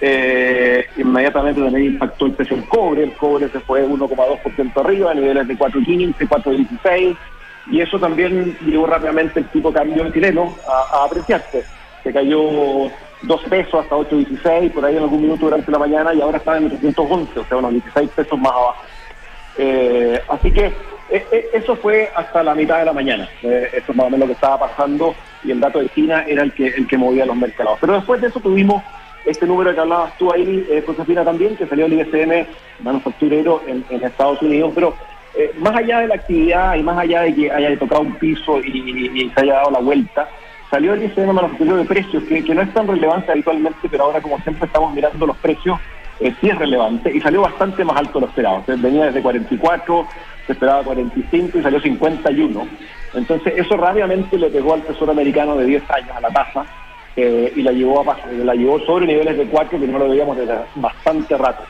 Eh, 0.00 0.84
inmediatamente 0.96 1.62
también 1.62 1.92
impactó 1.92 2.26
el 2.26 2.32
precio 2.32 2.56
del 2.56 2.68
cobre, 2.68 3.04
el 3.04 3.12
cobre 3.12 3.48
se 3.48 3.60
fue 3.60 3.86
1,2% 3.86 4.84
arriba, 4.84 5.12
a 5.12 5.14
niveles 5.14 5.48
de 5.48 5.56
4,15, 5.56 6.28
4,16, 6.28 7.16
y 7.70 7.80
eso 7.80 7.98
también 7.98 8.56
llevó 8.64 8.86
rápidamente 8.86 9.40
el 9.40 9.46
tipo 9.46 9.70
de 9.70 9.78
cambio 9.78 10.10
chileno 10.10 10.54
a, 10.68 11.04
apreciarse. 11.04 11.64
Se 12.02 12.12
cayó 12.12 12.90
2 13.22 13.42
pesos 13.48 13.82
hasta 13.82 13.96
8,16 13.96 14.72
por 14.72 14.84
ahí 14.84 14.96
en 14.96 15.02
algún 15.02 15.22
minuto 15.22 15.46
durante 15.46 15.70
la 15.72 15.78
mañana 15.78 16.14
y 16.14 16.20
ahora 16.20 16.38
está 16.38 16.56
en 16.56 16.66
811, 16.66 17.40
o 17.40 17.44
sea, 17.44 17.56
unos 17.56 17.72
16 17.72 18.10
pesos 18.10 18.38
más 18.38 18.52
abajo. 18.52 18.76
Eh, 19.58 20.20
así 20.28 20.52
que 20.52 20.66
eh, 20.66 21.26
eh, 21.32 21.50
eso 21.54 21.76
fue 21.76 22.10
hasta 22.14 22.42
la 22.42 22.54
mitad 22.54 22.78
de 22.78 22.84
la 22.84 22.92
mañana. 22.92 23.28
eso 23.42 23.92
es 23.92 23.96
más 23.96 24.06
o 24.06 24.10
menos 24.10 24.20
lo 24.20 24.26
que 24.26 24.32
estaba 24.32 24.58
pasando 24.68 25.14
y 25.42 25.50
el 25.50 25.60
dato 25.60 25.78
de 25.80 25.88
China 25.88 26.24
era 26.26 26.42
el 26.42 26.52
que, 26.52 26.68
el 26.68 26.86
que 26.86 26.98
movía 26.98 27.26
los 27.26 27.36
mercados. 27.36 27.78
Pero 27.80 27.94
después 27.94 28.20
de 28.20 28.28
eso 28.28 28.40
tuvimos 28.40 28.82
este 29.26 29.44
número 29.44 29.74
que 29.74 29.80
hablabas 29.80 30.16
tú 30.18 30.32
ahí, 30.32 30.64
eh, 30.70 30.82
Josefina, 30.86 31.24
también, 31.24 31.56
que 31.56 31.66
salió 31.66 31.86
el 31.86 31.94
ISM 31.94 32.46
manufacturero 32.80 33.60
en, 33.66 33.84
Estados 34.02 34.40
Unidos, 34.40 34.72
pero 34.74 34.94
eh, 35.38 35.52
más 35.58 35.76
allá 35.76 36.00
de 36.00 36.08
la 36.08 36.14
actividad 36.14 36.76
y 36.76 36.82
más 36.82 36.96
allá 36.96 37.20
de 37.22 37.34
que 37.34 37.52
haya 37.52 37.78
tocado 37.78 38.00
un 38.00 38.14
piso 38.14 38.58
y, 38.60 39.30
se 39.34 39.40
haya 39.40 39.54
dado 39.54 39.70
la 39.70 39.80
vuelta, 39.80 40.28
salió 40.70 40.94
el 40.94 41.02
ISM 41.02 41.26
manufacturero 41.26 41.76
de 41.76 41.84
precios, 41.84 42.24
que, 42.24 42.54
no 42.54 42.62
es 42.62 42.72
tan 42.72 42.88
relevante 42.88 43.32
habitualmente, 43.32 43.88
pero 43.90 44.04
ahora 44.04 44.22
como 44.22 44.38
siempre 44.40 44.66
estamos 44.66 44.94
mirando 44.94 45.26
los 45.26 45.36
precios, 45.36 45.78
eh, 46.20 46.34
sí 46.40 46.48
es 46.48 46.58
relevante 46.58 47.12
y 47.14 47.20
salió 47.20 47.42
bastante 47.42 47.84
más 47.84 47.98
alto 47.98 48.14
de 48.14 48.20
lo 48.20 48.26
esperado. 48.28 48.64
venía 48.78 49.04
desde 49.04 49.20
44, 49.20 50.06
se 50.46 50.52
esperaba 50.52 50.82
45 50.82 51.58
y 51.58 51.62
salió 51.62 51.80
51. 51.80 52.66
Entonces 53.12 53.52
eso 53.56 53.76
rápidamente 53.76 54.38
le 54.38 54.48
pegó 54.48 54.72
al 54.72 54.82
Tesoro 54.82 55.12
americano 55.12 55.56
de 55.56 55.66
10 55.66 55.90
años 55.90 56.16
a 56.16 56.20
la 56.20 56.30
tasa 56.30 56.64
eh, 57.14 57.52
y 57.54 57.62
la 57.62 57.72
llevó 57.72 58.10
a 58.10 58.16
la 58.30 58.54
llevó 58.54 58.80
sobre 58.80 59.06
niveles 59.06 59.36
de 59.36 59.46
4 59.46 59.78
que 59.78 59.86
no 59.86 59.98
lo 59.98 60.08
veíamos 60.08 60.36
desde 60.38 60.54
bastante 60.76 61.36
rato. 61.36 61.62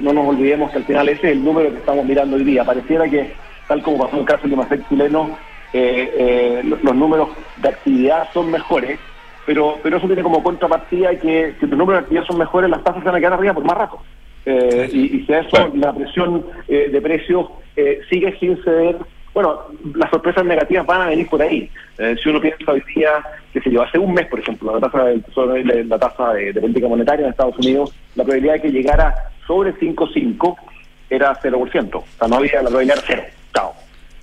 No 0.00 0.12
nos 0.12 0.28
olvidemos 0.28 0.70
que 0.70 0.78
al 0.78 0.84
final 0.84 1.08
ese 1.08 1.28
es 1.28 1.32
el 1.32 1.44
número 1.44 1.70
que 1.70 1.78
estamos 1.78 2.04
mirando 2.04 2.36
hoy 2.36 2.44
día. 2.44 2.64
Pareciera 2.64 3.08
que, 3.08 3.32
tal 3.68 3.82
como 3.82 3.98
pasó 3.98 4.14
en 4.14 4.20
el 4.20 4.26
caso 4.26 4.42
del 4.42 4.50
Limacet 4.50 4.88
chileno, 4.88 5.38
eh, 5.72 6.12
eh, 6.16 6.62
los, 6.64 6.94
números 6.94 7.28
de 7.58 7.68
actividad 7.68 8.28
son 8.32 8.50
mejores, 8.50 8.98
pero 9.46 9.78
pero 9.82 9.98
eso 9.98 10.06
tiene 10.06 10.22
como 10.22 10.42
contrapartida 10.42 11.14
que 11.16 11.54
si 11.60 11.66
los 11.66 11.78
números 11.78 12.00
de 12.00 12.04
actividad 12.04 12.24
son 12.24 12.38
mejores, 12.38 12.70
las 12.70 12.82
tasas 12.82 13.02
se 13.02 13.06
van 13.06 13.16
a 13.16 13.20
quedar 13.20 13.34
arriba 13.34 13.54
por 13.54 13.64
más 13.64 13.76
rato. 13.76 14.02
y, 14.46 15.16
y 15.16 15.26
si 15.26 15.32
a 15.32 15.40
eso 15.40 15.70
la 15.74 15.92
presión 15.92 16.44
de 16.66 17.00
precios 17.00 17.46
sigue 18.08 18.36
sin 18.38 18.62
ceder 18.62 18.96
bueno, 19.32 19.60
las 19.94 20.10
sorpresas 20.10 20.44
negativas 20.44 20.86
van 20.86 21.02
a 21.02 21.06
venir 21.06 21.28
por 21.28 21.40
ahí. 21.40 21.70
Eh, 21.98 22.16
si 22.22 22.28
uno 22.28 22.40
piensa 22.40 22.72
hoy 22.72 22.82
día, 22.94 23.10
que 23.52 23.60
se 23.60 23.70
lleva 23.70 23.84
hace 23.84 23.98
un 23.98 24.12
mes, 24.12 24.26
por 24.26 24.40
ejemplo, 24.40 24.74
la 24.74 24.80
tasa 24.80 25.04
de, 25.04 25.84
la 25.84 25.98
tasa 25.98 26.32
de, 26.32 26.52
política 26.54 26.88
monetaria 26.88 27.26
en 27.26 27.30
Estados 27.30 27.56
Unidos, 27.58 27.94
la 28.16 28.24
probabilidad 28.24 28.54
de 28.54 28.62
que 28.62 28.72
llegara 28.72 29.14
sobre 29.46 29.74
5,5 29.74 30.56
era 31.08 31.34
0%. 31.34 31.94
O 31.94 32.04
sea, 32.18 32.28
no 32.28 32.36
había 32.36 32.62
la 32.62 32.68
probabilidad 32.68 33.02
cero. 33.06 33.22
Chao. 33.54 33.74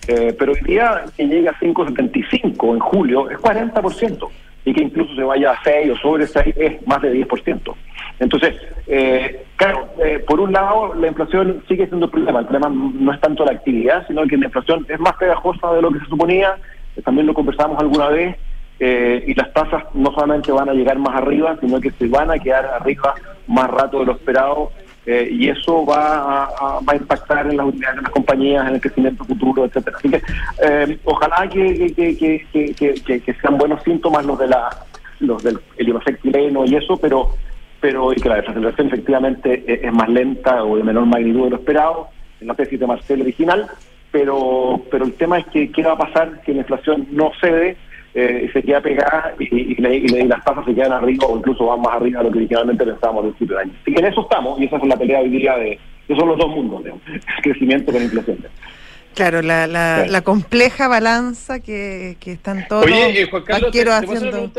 Eh, 0.08 0.36
pero 0.38 0.54
hoy 0.54 0.62
día 0.62 1.04
que 1.16 1.26
llegue 1.26 1.50
a 1.50 1.54
5,75 1.60 2.74
en 2.74 2.80
julio 2.80 3.30
es 3.30 3.38
40% 3.40 4.30
y 4.68 4.74
que 4.74 4.84
incluso 4.84 5.16
se 5.16 5.24
vaya 5.24 5.52
a 5.52 5.64
6 5.64 5.92
o 5.92 5.98
sobre 5.98 6.28
6 6.28 6.56
es 6.58 6.88
más 6.88 7.02
de 7.02 7.26
10%. 7.26 7.74
Entonces, 8.20 8.56
eh, 8.88 9.46
claro, 9.56 9.88
eh, 10.04 10.20
por 10.28 10.42
un 10.42 10.52
lado 10.52 10.94
la 10.94 11.08
inflación 11.08 11.64
sigue 11.70 11.88
siendo 11.88 12.08
el 12.08 12.12
problema, 12.12 12.40
el 12.40 12.48
problema 12.48 12.70
no 12.70 13.14
es 13.14 13.22
tanto 13.22 13.46
la 13.46 13.54
actividad, 13.54 14.06
sino 14.08 14.28
que 14.28 14.36
la 14.36 14.46
inflación 14.46 14.86
es 14.90 15.00
más 15.00 15.14
pegajosa 15.14 15.72
de 15.72 15.82
lo 15.82 15.92
que 15.92 16.00
se 16.00 16.06
suponía, 16.08 16.58
eh, 16.98 17.02
también 17.02 17.28
lo 17.28 17.34
conversamos 17.34 17.80
alguna 17.80 18.10
vez, 18.10 18.36
y 18.80 19.34
las 19.34 19.52
tasas 19.54 19.86
no 19.96 20.12
solamente 20.12 20.52
van 20.52 20.70
a 20.70 20.74
llegar 20.74 21.00
más 21.00 21.16
arriba, 21.16 21.58
sino 21.60 21.82
que 21.82 21.90
se 21.90 22.08
van 22.08 22.30
a 22.30 22.38
quedar 22.38 22.64
arriba 22.66 23.16
más 23.48 23.68
rato 23.72 24.02
de 24.02 24.06
lo 24.06 24.12
esperado 24.12 24.72
eh, 25.08 25.30
y 25.32 25.48
eso 25.48 25.86
va 25.86 26.44
a, 26.44 26.82
va 26.82 26.94
a 26.94 26.96
impactar 26.98 27.50
en 27.50 27.56
las 27.56 27.66
unidades 27.66 27.96
de 27.96 28.02
las 28.02 28.12
compañías, 28.12 28.68
en 28.68 28.76
el 28.76 28.82
crecimiento 28.82 29.24
futuro, 29.24 29.64
etcétera. 29.64 29.96
Así 29.98 30.10
que 30.10 30.22
eh, 30.62 31.00
ojalá 31.06 31.48
que, 31.48 33.34
sean 33.42 33.58
buenos 33.58 33.82
síntomas 33.84 34.26
los 34.26 34.38
de 34.38 34.48
la 34.48 34.70
los 35.22 35.42
del 35.42 35.60
el 35.78 36.68
y 36.68 36.76
eso, 36.76 36.98
pero 36.98 37.30
pero 37.80 38.12
y 38.12 38.18
que 38.18 38.28
la 38.28 38.36
desaceleración 38.36 38.88
efectivamente 38.88 39.64
es, 39.66 39.94
más 39.94 40.10
lenta 40.10 40.66
o 40.66 40.76
de 40.76 40.84
menor 40.84 41.06
magnitud 41.06 41.46
de 41.46 41.50
lo 41.52 41.56
esperado, 41.56 42.10
en 42.42 42.48
la 42.48 42.56
tesis 42.56 42.78
de 42.78 42.88
Marcel 42.88 43.22
original, 43.22 43.66
pero 44.12 44.82
pero 44.92 45.06
el 45.06 45.14
tema 45.14 45.40
es 45.40 45.46
que 45.48 45.72
qué 45.72 45.84
va 45.84 45.94
a 45.94 45.98
pasar 45.98 46.42
que 46.42 46.52
la 46.52 46.60
inflación 46.60 47.08
no 47.12 47.32
cede 47.40 47.78
eh, 48.14 48.50
se 48.52 48.64
queda 48.64 48.82
pegada 48.82 49.36
y, 49.40 49.76
las 50.28 50.44
tasas 50.44 50.66
se 50.66 50.74
quedan 50.74 50.94
arriba 50.94 51.26
o 51.28 51.38
incluso 51.38 51.66
van 51.66 51.82
más 51.82 51.96
arriba 51.96 52.20
de 52.20 52.26
lo 52.26 52.32
que 52.32 52.40
originalmente 52.40 52.86
pensábamos 52.86 53.26
al 53.26 53.30
principio 53.32 53.56
de 53.58 53.64
año. 53.64 53.74
Así 53.82 53.94
que 53.94 54.00
en 54.00 54.06
eso 54.06 54.22
estamos 54.22 54.60
y 54.60 54.66
esa 54.66 54.78
es 54.78 54.84
la 54.84 54.98
pelea 54.98 55.20
hoy 55.20 55.30
día 55.30 55.58
de, 55.58 55.80
esos 56.08 56.20
son 56.20 56.30
los 56.30 56.38
dos 56.38 56.50
mundos, 56.50 56.84
crecimiento 57.44 57.92
con 57.92 58.02
inflación. 58.02 58.38
Claro, 59.14 59.42
la, 59.42 59.66
la, 59.66 60.22
compleja 60.22 60.88
balanza 60.88 61.60
que, 61.60 62.18
que 62.20 62.34
están 62.34 62.68
todos 62.68 62.86
Oye, 62.86 63.22
eh, 63.22 63.28
Juan 63.30 63.44
Carlos, 63.44 63.72
haciendo... 63.74 64.52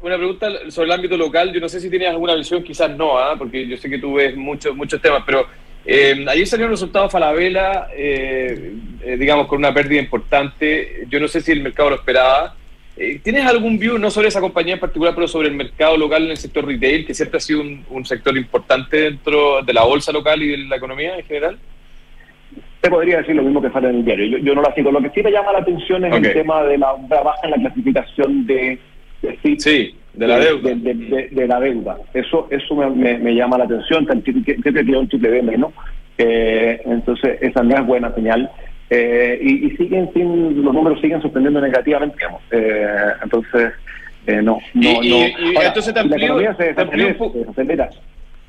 Una 0.00 0.16
pregunta, 0.16 0.46
sobre 0.68 0.86
el 0.86 0.92
ámbito 0.92 1.16
local. 1.16 1.52
Yo 1.52 1.60
no 1.60 1.68
sé 1.68 1.80
si 1.80 1.90
tienes 1.90 2.08
alguna 2.08 2.36
visión, 2.36 2.62
quizás 2.62 2.96
no, 2.96 3.18
¿ah? 3.18 3.34
porque 3.36 3.66
yo 3.66 3.76
sé 3.76 3.90
que 3.90 3.98
tú 3.98 4.14
ves 4.14 4.36
muchos 4.36 4.76
muchos 4.76 5.02
temas, 5.02 5.24
pero 5.26 5.44
eh, 5.84 6.24
ayer 6.28 6.46
salieron 6.46 6.70
resultados 6.72 7.10
Falabella, 7.10 7.88
eh, 7.96 8.74
eh, 9.02 9.16
digamos, 9.16 9.46
con 9.46 9.58
una 9.58 9.72
pérdida 9.72 9.98
importante. 9.98 11.06
Yo 11.08 11.18
no 11.18 11.28
sé 11.28 11.40
si 11.40 11.50
el 11.50 11.62
mercado 11.62 11.90
lo 11.90 11.96
esperaba. 11.96 12.54
Eh, 13.00 13.20
¿Tienes 13.22 13.46
algún 13.46 13.78
view, 13.78 13.96
no 13.96 14.10
sobre 14.10 14.26
esa 14.26 14.40
compañía 14.40 14.74
en 14.74 14.80
particular, 14.80 15.14
pero 15.14 15.28
sobre 15.28 15.48
el 15.48 15.54
mercado 15.54 15.96
local 15.96 16.24
en 16.24 16.30
el 16.32 16.36
sector 16.36 16.66
retail, 16.66 17.06
que 17.06 17.14
siempre 17.14 17.36
ha 17.36 17.40
sido 17.40 17.60
un, 17.60 18.04
sector 18.04 18.36
importante 18.36 19.02
dentro 19.02 19.62
de 19.62 19.72
la 19.72 19.84
bolsa 19.84 20.10
local 20.10 20.42
y 20.42 20.48
de 20.48 20.58
la 20.58 20.76
economía 20.76 21.16
en 21.16 21.24
general? 21.24 21.58
Te 22.80 22.90
podría 22.90 23.18
decir 23.18 23.36
lo 23.36 23.44
mismo 23.44 23.62
que 23.62 23.70
sale 23.70 23.90
en 23.90 23.96
el 23.96 24.04
diario. 24.04 24.38
Yo, 24.38 24.54
no 24.54 24.62
la 24.62 24.74
sigo. 24.74 24.90
Lo 24.90 25.00
que 25.00 25.10
sí 25.10 25.22
me 25.22 25.30
llama 25.30 25.52
la 25.52 25.58
atención 25.58 26.04
es 26.04 26.14
el 26.14 26.32
tema 26.32 26.64
de 26.64 26.78
la, 26.78 26.92
baja 27.08 27.40
en 27.44 27.50
la 27.52 27.56
clasificación 27.56 28.46
de, 28.46 28.78
sí, 29.58 29.94
de 30.14 30.26
la 30.26 30.38
deuda. 30.40 30.74
De, 30.74 31.46
la 31.46 31.60
deuda. 31.60 31.98
Eso 32.14 32.48
eso 32.50 32.74
me, 32.74 33.34
llama 33.34 33.58
la 33.58 33.64
atención. 33.64 34.06
Siempre 34.06 34.72
tiene 34.72 34.98
un 34.98 35.08
triple 35.08 35.30
B 35.30 35.42
menos. 35.42 35.72
Eh, 36.18 36.82
entonces, 36.84 37.38
esa 37.42 37.62
no 37.62 37.76
es 37.76 37.86
buena 37.86 38.12
señal. 38.14 38.50
Eh, 38.90 39.38
y, 39.42 39.70
siguen 39.76 40.10
sin, 40.14 40.62
los 40.62 40.72
números 40.72 41.00
siguen 41.00 41.20
sorprendiendo 41.20 41.60
negativamente, 41.60 42.16
digamos. 42.16 42.42
Eh, 42.50 43.12
entonces, 43.22 43.72
eh, 44.26 44.42
no, 44.42 44.58
no, 44.74 45.02
y, 45.02 45.34
no. 45.54 45.62
entonces 45.62 45.92
te 45.92 46.00
amplío, 46.00 46.36
un 47.08 47.14
poco. 47.14 47.46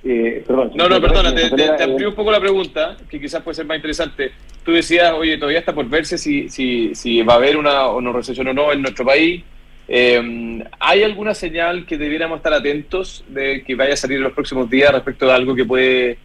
Eh, 0.02 0.44
perdón, 0.48 0.72
no, 0.76 0.88
no, 0.88 1.02
perdona, 1.02 1.36
te, 1.36 1.50
te, 1.50 1.84
amplío 1.84 2.10
un 2.10 2.16
poco 2.16 2.32
la 2.32 2.40
pregunta, 2.40 2.96
que 3.10 3.20
quizás 3.20 3.42
puede 3.42 3.56
ser 3.56 3.66
más 3.66 3.78
interesante. 3.78 4.32
Tú 4.64 4.72
decías, 4.72 5.12
oye, 5.12 5.38
todavía 5.38 5.60
está 5.60 5.74
por 5.74 5.90
verse 5.90 6.18
si, 6.18 6.48
si, 6.48 6.96
si 6.96 7.22
va 7.22 7.34
a 7.34 7.38
haber 7.38 7.58
una, 7.58 7.90
una 7.90 8.14
recesión 8.14 8.48
o 8.48 8.54
no 8.54 8.72
en 8.72 8.82
nuestro 8.82 9.06
país. 9.06 9.44
Eh, 9.92 10.64
¿Hay 10.80 11.04
alguna 11.04 11.34
señal 11.34 11.86
que 11.86 11.98
debiéramos 11.98 12.38
estar 12.38 12.54
atentos 12.54 13.26
de 13.28 13.64
que 13.64 13.76
vaya 13.76 13.94
a 13.94 13.98
salir 13.98 14.18
en 14.18 14.24
los 14.24 14.34
próximos 14.34 14.70
días 14.70 14.94
respecto 14.94 15.26
de 15.26 15.34
algo 15.34 15.56
que 15.56 15.66
puede 15.66 16.18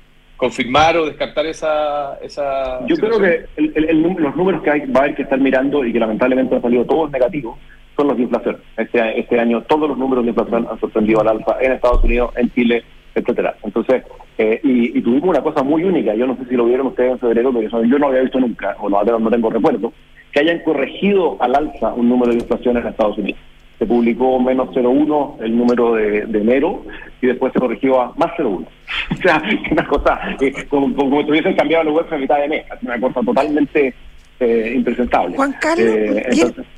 confirmar 0.44 0.96
o 0.98 1.06
descartar 1.06 1.46
esa... 1.46 2.18
esa 2.22 2.86
Yo 2.86 2.96
creo 2.96 3.18
que 3.18 3.46
los 3.56 4.36
números 4.36 4.62
que 4.62 4.70
hay, 4.70 4.80
va 4.86 5.00
a 5.00 5.02
haber 5.04 5.14
que 5.14 5.22
estar 5.22 5.40
mirando 5.40 5.84
y 5.84 5.92
que 5.92 5.98
lamentablemente 5.98 6.54
han 6.54 6.62
salido 6.62 6.84
todos 6.84 7.10
negativos 7.10 7.58
son 7.96 8.08
los 8.08 8.16
de 8.16 8.24
inflación. 8.24 8.58
Este, 8.76 9.20
este 9.20 9.40
año 9.40 9.62
todos 9.62 9.88
los 9.88 9.96
números 9.96 10.24
de 10.24 10.30
inflación 10.30 10.66
han 10.70 10.78
sorprendido 10.80 11.20
al 11.20 11.28
alza 11.28 11.56
en 11.60 11.72
Estados 11.72 12.04
Unidos, 12.04 12.32
en 12.36 12.50
Chile, 12.50 12.84
etcétera. 13.14 13.54
Entonces, 13.62 14.02
eh, 14.36 14.60
y, 14.62 15.00
tuvimos 15.00 15.30
una 15.30 15.40
cosa 15.40 15.62
muy 15.62 15.84
única, 15.84 16.14
yo 16.14 16.26
no 16.26 16.36
sé 16.36 16.44
si 16.46 16.56
lo 16.56 16.66
vieron 16.66 16.88
ustedes 16.88 17.12
en 17.12 17.18
febrero, 17.20 17.52
pero 17.52 17.84
yo 17.84 17.98
no 17.98 18.08
había 18.08 18.22
visto 18.22 18.40
nunca, 18.40 18.76
o 18.80 18.90
no, 18.90 19.02
no 19.02 19.30
tengo 19.30 19.48
recuerdo, 19.48 19.92
que 20.32 20.40
hayan 20.40 20.58
corregido 20.60 21.36
al 21.40 21.54
alza 21.54 21.94
un 21.94 22.08
número 22.08 22.32
de 22.32 22.38
inflación 22.38 22.76
en 22.76 22.86
Estados 22.86 23.16
Unidos 23.16 23.40
se 23.78 23.87
publicó 23.87 24.38
menos 24.40 24.69
0,1 24.71 25.43
el 25.43 25.57
número 25.57 25.95
de, 25.95 26.21
enero 26.21 26.85
y 27.21 27.26
después 27.26 27.52
se 27.52 27.61
corrigió 27.61 28.00
a 28.00 28.12
más 28.16 28.33
0,1. 28.38 28.66
o 29.11 29.23
sea, 29.23 29.43
una 29.71 29.87
cosa, 29.87 30.19
eh, 30.40 30.52
como, 30.69 30.95
como, 30.95 31.23
si 31.23 31.31
hubiesen 31.31 31.57
cambiado 31.57 31.85
los 31.85 31.95
webs 31.95 32.12
a 32.12 32.19
mitad 32.19 32.38
de 32.38 32.49
mes, 32.49 32.64
una 32.83 33.00
cosa 33.00 33.21
totalmente 33.21 33.95
eh, 34.40 34.73
impresentable. 34.75 35.37
Juan 35.37 35.54
Carlos, 35.61 35.87
eh, 35.97 36.28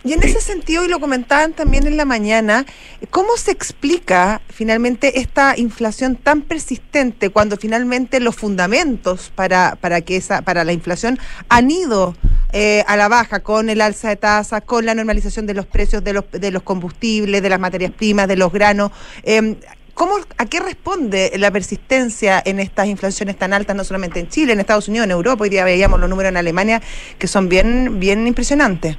y, 0.05 0.13
en, 0.13 0.23
ese 0.23 0.41
sentido, 0.41 0.85
y 0.85 0.89
lo 0.89 1.01
comentaban 1.01 1.55
también 1.55 1.87
en 1.87 1.97
la 1.97 2.05
mañana, 2.05 2.67
¿cómo 3.11 3.37
se 3.39 3.51
explica 3.51 4.43
finalmente 4.49 5.21
esta 5.21 5.55
inflación 5.57 6.17
tan 6.17 6.43
persistente 6.43 7.31
cuando 7.31 7.57
finalmente 7.57 8.21
los 8.21 8.37
fundamentos 8.37 9.33
para, 9.35 9.77
para, 9.81 10.03
que 10.03 10.17
esa, 10.17 10.43
para 10.43 10.65
la 10.65 10.75
inflación 10.75 11.19
han 11.49 11.71
ido 11.71 12.15
eh, 12.53 12.85
a 12.87 12.97
la 12.97 13.09
baja 13.09 13.41
con 13.41 13.69
el 13.69 13.81
alza 13.81 14.09
de 14.09 14.17
tasas, 14.17 14.63
con 14.63 14.87
la 14.87 14.95
normalización 14.95 15.47
de 15.47 15.55
los 15.55 15.67
precios 15.67 16.03
de 16.05 16.13
los, 16.13 16.31
de 16.31 16.51
los 16.51 16.63
combustibles, 16.63 17.43
de 17.43 17.49
las 17.49 17.61
materias 17.61 17.93
primas, 17.93 18.29
de 18.29 18.37
los 18.37 18.53
granos? 18.53 18.91
Eh, 19.23 19.57
¿Cómo, 19.97 20.17
¿A 20.37 20.45
qué 20.45 20.61
responde 20.61 21.33
la 21.39 21.51
persistencia 21.51 22.43
en 22.45 22.61
estas 22.61 22.87
inflaciones 22.87 23.37
tan 23.37 23.55
altas, 23.55 23.75
no 23.75 23.83
solamente 23.83 24.21
en 24.21 24.29
Chile, 24.29 24.53
en 24.53 24.61
Estados 24.61 24.89
Unidos, 24.89 25.07
en 25.07 25.13
Europa? 25.13 25.45
Hoy 25.45 25.49
día 25.49 25.65
veíamos 25.65 25.99
los 25.99 26.11
números 26.11 26.33
en 26.33 26.37
Alemania 26.37 26.83
que 27.19 27.27
son 27.27 27.49
bien, 27.49 27.99
bien 27.99 28.27
impresionantes. 28.27 28.99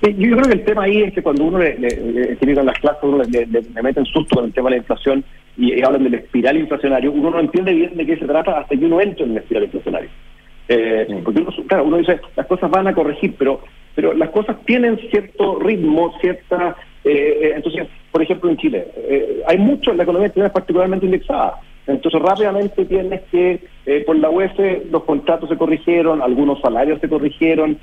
yo 0.00 0.36
creo 0.36 0.42
que 0.42 0.52
el 0.52 0.64
tema 0.64 0.84
ahí 0.84 1.02
es 1.02 1.12
que 1.12 1.20
cuando 1.20 1.46
uno 1.46 1.58
le, 1.58 1.76
le, 1.80 2.38
en 2.40 2.66
las 2.66 2.78
clases, 2.78 3.02
uno 3.02 3.24
le, 3.24 3.46
mete 3.82 3.98
en 3.98 4.06
susto 4.06 4.36
con 4.36 4.44
el 4.44 4.52
tema 4.52 4.70
de 4.70 4.76
la 4.76 4.82
inflación 4.82 5.24
y, 5.56 5.82
hablan 5.82 6.04
del 6.04 6.14
espiral 6.14 6.58
inflacionario, 6.58 7.10
uno 7.10 7.30
no 7.30 7.40
entiende 7.40 7.72
bien 7.74 7.96
de 7.96 8.06
qué 8.06 8.16
se 8.16 8.24
trata 8.24 8.60
hasta 8.60 8.76
que 8.76 8.84
uno 8.84 9.00
entra 9.00 9.24
en 9.24 9.32
el 9.32 9.38
espiral 9.38 9.64
inflacionario. 9.64 10.10
Eh, 10.68 11.20
porque 11.24 11.40
uno, 11.40 11.50
claro, 11.66 11.84
uno 11.84 11.98
dice, 11.98 12.20
las 12.36 12.46
cosas 12.46 12.70
van 12.70 12.86
a 12.86 12.94
corregir, 12.94 13.34
pero 13.38 13.60
pero 13.94 14.14
las 14.14 14.30
cosas 14.30 14.56
tienen 14.64 14.98
cierto 15.10 15.58
ritmo, 15.58 16.14
cierta 16.18 16.76
eh, 17.04 17.38
eh, 17.42 17.52
entonces, 17.56 17.88
por 18.10 18.22
ejemplo, 18.22 18.50
en 18.50 18.56
Chile, 18.56 18.86
eh, 18.96 19.42
hay 19.46 19.58
mucho, 19.58 19.92
la 19.92 20.04
economía 20.04 20.30
chilena 20.30 20.48
es 20.48 20.52
particularmente 20.52 21.06
indexada. 21.06 21.58
Entonces, 21.86 22.22
rápidamente 22.22 22.84
tienes 22.84 23.22
que, 23.32 23.60
por 24.06 24.16
la 24.16 24.30
UEF, 24.30 24.52
los 24.88 25.02
contratos 25.02 25.48
se 25.48 25.56
corrigieron, 25.56 26.22
algunos 26.22 26.60
salarios 26.60 27.00
se 27.00 27.08
corrigieron, 27.08 27.76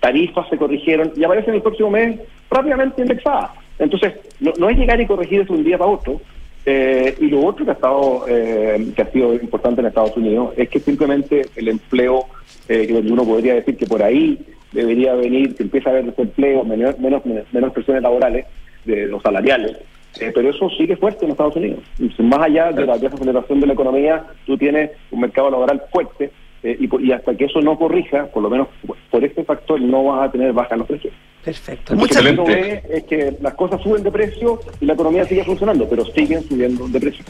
tarifas 0.00 0.48
se 0.48 0.56
corrigieron, 0.56 1.12
y 1.14 1.22
aparece 1.22 1.50
en 1.50 1.56
el 1.56 1.62
próximo 1.62 1.90
mes 1.90 2.18
rápidamente 2.50 3.02
indexada. 3.02 3.52
Entonces, 3.78 4.14
no, 4.40 4.70
es 4.70 4.78
llegar 4.78 4.98
y 4.98 5.06
corregir 5.06 5.46
de 5.46 5.52
un 5.52 5.62
día 5.62 5.76
para 5.76 5.90
otro. 5.90 6.22
Y 6.66 7.26
lo 7.28 7.44
otro 7.44 7.64
que 7.64 7.70
ha, 7.70 7.74
estado, 7.74 8.24
que 8.26 9.02
ha 9.02 9.10
sido 9.10 9.34
importante 9.34 9.80
en 9.80 9.86
Estados 9.88 10.16
Unidos 10.16 10.52
es 10.56 10.68
que 10.68 10.78
simplemente 10.78 11.46
el 11.56 11.68
empleo, 11.68 12.26
que 12.66 13.02
uno 13.10 13.24
podría 13.24 13.54
decir 13.54 13.76
que 13.76 13.86
por 13.86 14.02
ahí 14.02 14.38
debería 14.72 15.14
venir, 15.14 15.56
que 15.56 15.64
empieza 15.64 15.90
a 15.90 15.92
haber 15.92 16.06
desempleo, 16.06 16.64
menos, 16.64 16.98
menos, 16.98 17.22
menos 17.52 17.72
presiones 17.72 18.02
laborales, 18.02 18.46
de 18.84 19.06
los 19.06 19.22
salariales. 19.22 19.76
Eh, 20.20 20.32
pero 20.34 20.50
eso 20.50 20.68
sigue 20.70 20.96
fuerte 20.96 21.24
en 21.24 21.32
Estados 21.32 21.56
Unidos. 21.56 21.80
más 22.18 22.40
allá 22.40 22.72
de 22.72 22.84
la 22.84 22.98
desaceleración 22.98 23.60
de 23.60 23.66
la 23.66 23.74
economía, 23.74 24.24
tú 24.44 24.56
tienes 24.58 24.90
un 25.10 25.20
mercado 25.20 25.50
laboral 25.50 25.82
fuerte 25.92 26.30
eh, 26.62 26.76
y, 26.78 27.12
hasta 27.12 27.34
que 27.34 27.46
eso 27.46 27.60
no 27.60 27.78
corrija, 27.78 28.26
por 28.26 28.42
lo 28.42 28.50
menos 28.50 28.68
por 29.10 29.24
este 29.24 29.44
factor, 29.44 29.80
no 29.80 30.04
vas 30.04 30.28
a 30.28 30.32
tener 30.32 30.52
baja 30.52 30.76
los 30.76 30.86
precios. 30.86 31.14
Perfecto. 31.44 31.94
Muchas 31.94 32.22
gracias. 32.22 32.84
es 32.84 33.04
que 33.04 33.36
las 33.40 33.54
cosas 33.54 33.80
suben 33.82 34.02
de 34.02 34.10
precio 34.10 34.60
y 34.78 34.84
la 34.84 34.92
economía 34.92 35.24
sigue 35.24 35.42
funcionando, 35.44 35.88
pero 35.88 36.04
siguen 36.04 36.42
subiendo 36.42 36.86
de 36.88 37.00
precio. 37.00 37.24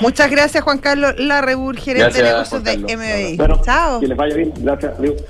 Muchas 0.00 0.30
gracias, 0.30 0.64
Juan 0.64 0.78
Carlos 0.78 1.14
Larrebur, 1.18 1.76
gerente 1.76 2.18
de 2.18 2.24
negocios 2.24 2.64
de 2.64 2.78
MBI. 2.78 3.38
Chao. 3.64 4.00
Que 4.00 4.08
les 4.08 4.16
vaya 4.16 4.34
bien. 4.34 4.52
Gracias. 4.58 4.98
Adiós. 4.98 5.24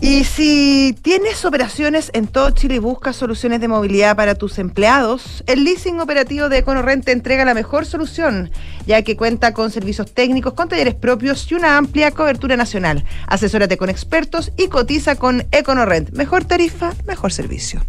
Y 0.00 0.24
si 0.24 0.94
tienes 1.00 1.46
operaciones 1.46 2.10
en 2.12 2.26
todo 2.26 2.50
Chile 2.50 2.74
y 2.74 2.78
buscas 2.78 3.16
soluciones 3.16 3.60
de 3.62 3.68
movilidad 3.68 4.16
para 4.16 4.34
tus 4.34 4.58
empleados, 4.58 5.42
el 5.46 5.64
leasing 5.64 5.98
operativo 5.98 6.50
de 6.50 6.58
EconoRent 6.58 7.06
te 7.06 7.12
entrega 7.12 7.46
la 7.46 7.54
mejor 7.54 7.86
solución, 7.86 8.50
ya 8.86 9.02
que 9.02 9.16
cuenta 9.16 9.52
con 9.52 9.70
servicios 9.70 10.12
técnicos, 10.12 10.54
con 10.54 10.68
talleres 10.68 10.94
propios 10.94 11.50
y 11.50 11.54
una 11.54 11.76
amplia 11.76 12.10
cobertura 12.10 12.56
nacional. 12.56 13.04
Asesórate 13.26 13.76
con 13.76 13.90
expertos 13.90 14.52
y 14.56 14.68
cotiza 14.68 15.16
con 15.16 15.44
EconoRent. 15.52 16.10
Mejor 16.10 16.44
tarifa, 16.44 16.92
mejor 17.06 17.32
servicio. 17.32 17.84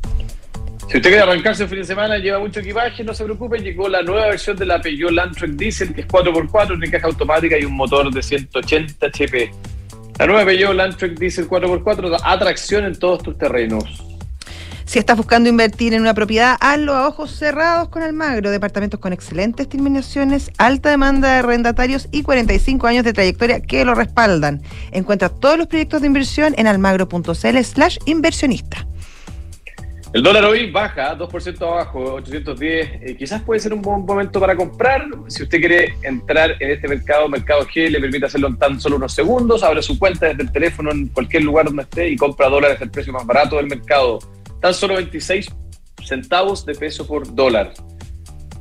Si 0.88 0.98
usted 0.98 1.10
quiere 1.10 1.22
arrancarse 1.22 1.64
el 1.64 1.70
fin 1.70 1.80
de 1.80 1.84
semana, 1.84 2.18
lleva 2.18 2.40
mucho 2.40 2.60
equipaje, 2.60 3.04
no 3.04 3.14
se 3.14 3.24
preocupe, 3.24 3.58
llegó 3.58 3.90
la 3.90 4.04
nueva 4.04 4.28
versión 4.28 4.56
de 4.56 4.68
la 4.68 4.80
Peugeot 4.80 5.12
Landtrek 5.12 5.52
Diesel, 5.52 5.96
que 5.96 6.02
es 6.02 6.08
4x4, 6.08 6.68
tiene 6.68 6.92
caja 6.92 7.08
automática 7.08 7.58
y 7.58 7.66
un 7.66 7.74
motor 7.74 8.14
de 8.14 8.22
180 8.22 9.08
HP. 9.08 9.52
La 10.20 10.28
nueva 10.28 10.46
Peugeot 10.46 10.76
Landtrek 10.76 11.18
Diesel 11.18 11.50
4x4 11.50 12.20
atracción 12.24 12.86
en 12.86 13.00
todos 13.00 13.24
tus 13.24 13.36
terrenos. 13.38 14.15
Si 14.86 15.00
estás 15.00 15.18
buscando 15.18 15.50
invertir 15.50 15.94
en 15.96 16.02
una 16.02 16.14
propiedad, 16.14 16.58
hazlo 16.60 16.94
a 16.94 17.08
ojos 17.08 17.32
cerrados 17.32 17.90
con 17.90 18.04
Almagro. 18.04 18.52
Departamentos 18.52 19.00
con 19.00 19.14
excelentes 19.14 19.68
terminaciones, 19.68 20.52
alta 20.60 20.92
demanda 20.92 21.34
de 21.34 21.40
arrendatarios 21.40 22.08
y 22.12 22.22
45 22.22 22.86
años 22.86 23.04
de 23.04 23.12
trayectoria 23.12 23.62
que 23.62 23.84
lo 23.84 23.96
respaldan. 23.96 24.62
Encuentra 24.92 25.30
todos 25.30 25.58
los 25.58 25.68
proyectos 25.68 26.02
de 26.02 26.08
inversión 26.08 26.54
en 26.58 26.68
almagro.cl 26.68 27.58
slash 27.64 27.98
inversionista. 28.06 28.88
El 30.14 30.24
dólar 30.24 30.46
hoy 30.46 30.72
baja 30.72 31.18
2% 31.18 31.62
abajo, 31.64 32.00
810. 32.14 32.90
Eh, 33.02 33.18
quizás 33.18 33.42
puede 33.42 33.60
ser 33.60 33.74
un 33.74 33.82
buen 33.82 34.06
momento 34.06 34.40
para 34.40 34.56
comprar. 34.56 35.08
Si 35.28 35.44
usted 35.44 35.60
quiere 35.60 35.96
entrar 36.04 36.56
en 36.60 36.72
este 36.72 36.88
mercado, 36.88 37.28
Mercado 37.28 37.66
G 37.66 37.90
le 37.90 38.00
permite 38.00 38.28
hacerlo 38.28 38.48
en 38.48 38.58
tan 38.58 38.80
solo 38.80 38.96
unos 38.96 39.14
segundos. 39.14 39.62
Abre 39.64 39.82
su 39.82 40.00
cuenta 40.00 40.28
desde 40.28 40.44
el 40.44 40.52
teléfono 40.54 40.92
en 40.92 41.08
cualquier 41.08 41.44
lugar 41.44 41.66
donde 41.66 41.82
esté 41.82 42.08
y 42.08 42.16
compra 42.16 42.48
dólares 42.48 42.82
al 42.82 42.92
precio 42.92 43.12
más 43.12 43.26
barato 43.26 43.58
del 43.58 43.66
mercado. 43.66 44.20
Tan 44.66 44.74
solo 44.74 44.96
26 44.96 45.46
centavos 46.04 46.66
de 46.66 46.74
peso 46.74 47.06
por 47.06 47.36
dólar. 47.36 47.72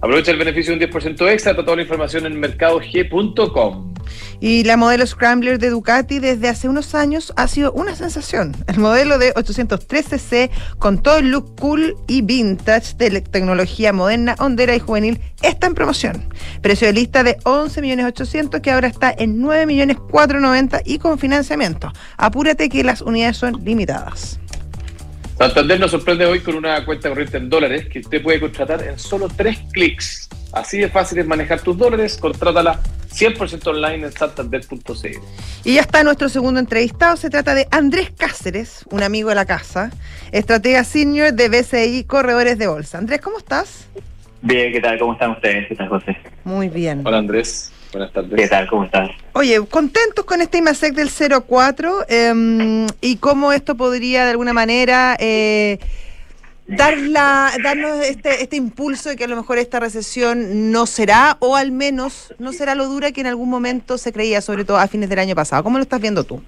Aprovecha 0.02 0.32
el 0.32 0.36
beneficio 0.36 0.76
de 0.76 0.84
un 0.84 0.92
10% 0.92 1.32
extra. 1.32 1.56
Toda 1.56 1.76
la 1.76 1.80
información 1.80 2.26
en 2.26 2.38
mercadog.com. 2.38 3.94
Y 4.38 4.64
la 4.64 4.76
modelo 4.76 5.06
Scrambler 5.06 5.58
de 5.58 5.70
Ducati 5.70 6.18
desde 6.18 6.50
hace 6.50 6.68
unos 6.68 6.94
años 6.94 7.32
ha 7.36 7.48
sido 7.48 7.72
una 7.72 7.96
sensación. 7.96 8.54
El 8.66 8.80
modelo 8.80 9.16
de 9.16 9.32
813C 9.32 10.50
con 10.78 11.02
todo 11.02 11.16
el 11.16 11.30
look 11.30 11.58
cool 11.58 11.96
y 12.06 12.20
vintage 12.20 12.96
de 12.98 13.22
tecnología 13.22 13.94
moderna, 13.94 14.36
hondera 14.38 14.76
y 14.76 14.80
juvenil 14.80 15.22
está 15.40 15.68
en 15.68 15.74
promoción. 15.74 16.28
Precio 16.60 16.86
de 16.86 16.92
lista 16.92 17.24
de 17.24 17.38
11.800.000 17.38 18.60
que 18.60 18.70
ahora 18.72 18.88
está 18.88 19.10
en 19.16 19.42
9.490.000 19.42 20.82
y 20.84 20.98
con 20.98 21.18
financiamiento. 21.18 21.90
Apúrate 22.18 22.68
que 22.68 22.84
las 22.84 23.00
unidades 23.00 23.38
son 23.38 23.64
limitadas. 23.64 24.38
Santander 25.38 25.80
nos 25.80 25.90
sorprende 25.90 26.26
hoy 26.26 26.40
con 26.40 26.54
una 26.54 26.84
cuenta 26.84 27.08
corriente 27.08 27.38
en 27.38 27.50
dólares 27.50 27.88
que 27.88 27.98
usted 27.98 28.22
puede 28.22 28.38
contratar 28.38 28.82
en 28.84 28.98
solo 28.98 29.28
tres 29.28 29.58
clics. 29.72 30.28
Así 30.52 30.78
de 30.78 30.88
fácil 30.88 31.18
es 31.18 31.26
manejar 31.26 31.60
tus 31.60 31.76
dólares, 31.76 32.16
contrátala 32.16 32.80
100% 33.12 33.66
online 33.66 34.06
en 34.06 34.12
santander.cl. 34.12 35.18
Y 35.64 35.74
ya 35.74 35.80
está 35.80 36.04
nuestro 36.04 36.28
segundo 36.28 36.60
entrevistado. 36.60 37.16
Se 37.16 37.30
trata 37.30 37.54
de 37.54 37.66
Andrés 37.72 38.12
Cáceres, 38.16 38.84
un 38.90 39.02
amigo 39.02 39.30
de 39.30 39.34
la 39.34 39.44
casa, 39.44 39.90
estratega 40.30 40.84
senior 40.84 41.32
de 41.32 41.48
BCI 41.48 42.04
Corredores 42.04 42.56
de 42.56 42.68
Bolsa. 42.68 42.98
Andrés, 42.98 43.20
¿cómo 43.20 43.38
estás? 43.38 43.88
Bien, 44.40 44.72
¿qué 44.72 44.80
tal? 44.80 44.98
¿Cómo 45.00 45.14
están 45.14 45.32
ustedes? 45.32 45.66
¿Qué 45.68 45.74
tal, 45.74 45.88
José? 45.88 46.16
Muy 46.44 46.68
bien. 46.68 47.02
Hola, 47.04 47.18
Andrés. 47.18 47.72
Buenas 47.94 48.12
tardes. 48.12 48.34
¿Qué 48.34 48.48
tal? 48.48 48.66
¿Cómo 48.66 48.82
estás? 48.82 49.08
Oye, 49.34 49.60
contentos 49.70 50.24
con 50.24 50.40
este 50.40 50.58
IMASEC 50.58 50.94
del 50.94 51.10
04 51.46 52.06
eh, 52.08 52.86
y 53.00 53.16
cómo 53.18 53.52
esto 53.52 53.76
podría 53.76 54.24
de 54.24 54.32
alguna 54.32 54.52
manera 54.52 55.16
eh, 55.20 55.78
dar 56.66 56.98
la, 56.98 57.52
darnos 57.62 58.04
este, 58.04 58.42
este 58.42 58.56
impulso 58.56 59.10
de 59.10 59.16
que 59.16 59.22
a 59.22 59.28
lo 59.28 59.36
mejor 59.36 59.58
esta 59.58 59.78
recesión 59.78 60.72
no 60.72 60.86
será, 60.86 61.36
o 61.38 61.54
al 61.54 61.70
menos 61.70 62.34
no 62.40 62.52
será 62.52 62.74
lo 62.74 62.88
dura 62.88 63.12
que 63.12 63.20
en 63.20 63.28
algún 63.28 63.48
momento 63.48 63.96
se 63.96 64.12
creía, 64.12 64.40
sobre 64.40 64.64
todo 64.64 64.78
a 64.78 64.88
fines 64.88 65.08
del 65.08 65.20
año 65.20 65.36
pasado. 65.36 65.62
¿Cómo 65.62 65.78
lo 65.78 65.82
estás 65.82 66.00
viendo 66.00 66.24
tú? 66.24 66.42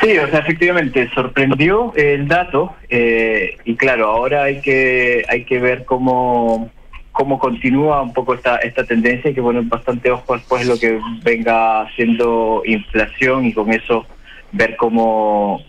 Sí, 0.00 0.16
o 0.18 0.30
sea, 0.30 0.38
efectivamente, 0.38 1.10
sorprendió 1.16 1.92
el 1.96 2.28
dato 2.28 2.76
eh, 2.88 3.56
y 3.64 3.74
claro, 3.74 4.06
ahora 4.06 4.44
hay 4.44 4.60
que 4.60 5.24
hay 5.28 5.44
que 5.46 5.58
ver 5.58 5.84
cómo 5.84 6.70
cómo 7.12 7.38
continúa 7.38 8.02
un 8.02 8.12
poco 8.12 8.34
esta 8.34 8.56
esta 8.56 8.84
tendencia 8.84 9.30
y 9.30 9.34
que 9.34 9.42
poner 9.42 9.62
bastante 9.64 10.10
ojo 10.10 10.34
después 10.34 10.66
lo 10.66 10.78
que 10.78 10.98
venga 11.22 11.86
siendo 11.94 12.62
inflación 12.64 13.44
y 13.44 13.52
con 13.52 13.72
eso 13.72 14.06
ver 14.52 14.76
cómo 14.76 15.60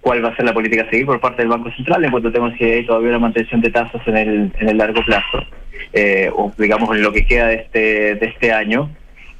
cuál 0.00 0.24
va 0.24 0.28
a 0.28 0.36
ser 0.36 0.44
la 0.44 0.54
política 0.54 0.82
a 0.82 0.90
seguir 0.90 1.06
por 1.06 1.20
parte 1.20 1.42
del 1.42 1.50
Banco 1.50 1.70
Central 1.72 2.04
en 2.04 2.10
cuanto 2.10 2.30
tenemos 2.30 2.56
si 2.56 2.64
hay 2.64 2.86
todavía 2.86 3.10
una 3.10 3.18
mantención 3.18 3.60
de 3.60 3.70
tasas 3.70 4.06
en 4.06 4.16
el 4.16 4.52
en 4.58 4.68
el 4.68 4.76
largo 4.76 5.02
plazo 5.04 5.44
eh, 5.92 6.30
o 6.34 6.52
digamos 6.58 6.94
en 6.94 7.02
lo 7.02 7.12
que 7.12 7.26
queda 7.26 7.48
de 7.48 7.54
este 7.56 8.14
de 8.14 8.26
este 8.26 8.52
año. 8.52 8.90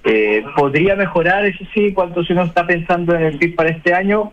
Eh, 0.03 0.43
podría 0.57 0.97
mejorar 0.97 1.45
eso 1.45 1.63
sí 1.75 1.93
cuando 1.93 2.25
si 2.25 2.33
uno 2.33 2.45
está 2.45 2.67
pensando 2.67 3.15
en 3.15 3.23
el 3.23 3.37
PIB 3.37 3.55
para 3.55 3.69
este 3.69 3.93
año 3.93 4.33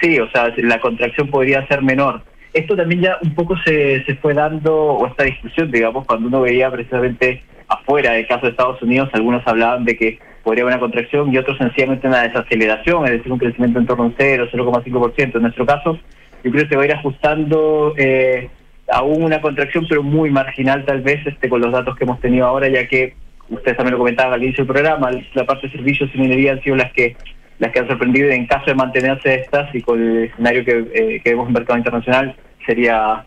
sí 0.00 0.16
o 0.20 0.30
sea 0.30 0.52
la 0.58 0.80
contracción 0.80 1.28
podría 1.28 1.66
ser 1.66 1.82
menor 1.82 2.22
esto 2.58 2.76
también 2.76 3.02
ya 3.02 3.18
un 3.22 3.34
poco 3.34 3.56
se, 3.64 4.04
se 4.04 4.14
fue 4.16 4.34
dando, 4.34 4.74
o 4.74 5.06
esta 5.06 5.24
discusión, 5.24 5.70
digamos, 5.70 6.06
cuando 6.06 6.28
uno 6.28 6.40
veía 6.42 6.70
precisamente 6.70 7.42
afuera 7.68 8.12
del 8.12 8.26
caso 8.26 8.46
de 8.46 8.50
Estados 8.50 8.80
Unidos, 8.82 9.10
algunos 9.12 9.46
hablaban 9.46 9.84
de 9.84 9.96
que 9.96 10.18
podría 10.42 10.64
haber 10.64 10.74
una 10.74 10.80
contracción 10.80 11.32
y 11.32 11.38
otros 11.38 11.58
sencillamente 11.58 12.08
una 12.08 12.22
desaceleración, 12.22 13.04
es 13.04 13.12
decir, 13.12 13.30
un 13.30 13.38
crecimiento 13.38 13.78
en 13.78 13.86
torno 13.86 14.04
a 14.04 14.06
un 14.06 14.14
0, 14.16 14.48
0,5%. 14.50 15.36
En 15.36 15.42
nuestro 15.42 15.66
caso, 15.66 15.98
yo 16.42 16.50
creo 16.50 16.64
que 16.64 16.68
se 16.68 16.76
va 16.76 16.82
a 16.82 16.86
ir 16.86 16.92
ajustando 16.92 17.94
eh, 17.96 18.48
aún 18.90 19.22
una 19.22 19.40
contracción, 19.40 19.86
pero 19.88 20.02
muy 20.02 20.30
marginal 20.30 20.84
tal 20.84 21.02
vez 21.02 21.26
este 21.26 21.48
con 21.48 21.60
los 21.60 21.72
datos 21.72 21.96
que 21.96 22.04
hemos 22.04 22.20
tenido 22.20 22.46
ahora, 22.46 22.68
ya 22.68 22.86
que 22.86 23.14
ustedes 23.50 23.76
también 23.76 23.92
lo 23.92 23.98
comentaban 23.98 24.32
al 24.32 24.42
inicio 24.42 24.64
del 24.64 24.72
programa, 24.72 25.10
la 25.34 25.46
parte 25.46 25.66
de 25.66 25.74
servicios 25.74 26.10
y 26.14 26.18
minería 26.18 26.52
han 26.52 26.62
sido 26.62 26.76
las 26.76 26.92
que 26.92 27.16
las 27.58 27.72
que 27.72 27.80
han 27.80 27.88
sorprendido 27.88 28.30
en 28.30 28.46
caso 28.46 28.66
de 28.66 28.74
mantenerse 28.74 29.34
estas 29.34 29.74
y 29.74 29.82
con 29.82 30.00
el 30.00 30.24
escenario 30.24 30.64
que, 30.64 30.78
eh, 30.94 31.20
que 31.22 31.30
vemos 31.30 31.44
en 31.44 31.48
el 31.48 31.60
mercado 31.60 31.78
internacional 31.78 32.36
sería 32.66 33.24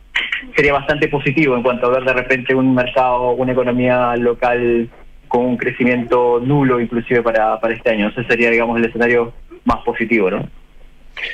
sería 0.56 0.74
bastante 0.74 1.08
positivo 1.08 1.56
en 1.56 1.64
cuanto 1.64 1.88
a 1.88 1.92
ver 1.92 2.04
de 2.04 2.14
repente 2.14 2.56
un 2.56 2.74
mercado, 2.74 3.32
una 3.32 3.52
economía 3.52 4.16
local 4.16 4.90
con 5.28 5.46
un 5.46 5.58
crecimiento 5.58 6.42
nulo 6.44 6.80
inclusive 6.80 7.22
para, 7.22 7.60
para 7.60 7.74
este 7.74 7.92
año. 7.92 8.10
Ese 8.10 8.24
sería, 8.26 8.50
digamos, 8.50 8.78
el 8.78 8.86
escenario 8.86 9.34
más 9.64 9.78
positivo, 9.84 10.30
¿no? 10.30 10.50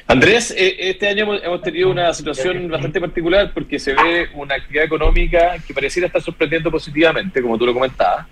Andrés, 0.08 0.54
eh, 0.58 0.76
este 0.80 1.08
año 1.08 1.36
hemos 1.36 1.62
tenido 1.62 1.90
una 1.90 2.14
situación 2.14 2.68
bastante 2.68 3.00
particular 3.00 3.52
porque 3.54 3.80
se 3.80 3.94
ve 3.94 4.28
una 4.34 4.56
actividad 4.56 4.86
económica 4.86 5.56
que 5.66 5.74
pareciera 5.74 6.08
estar 6.08 6.22
sorprendiendo 6.22 6.70
positivamente, 6.70 7.42
como 7.42 7.58
tú 7.58 7.66
lo 7.66 7.74
comentabas, 7.74 8.26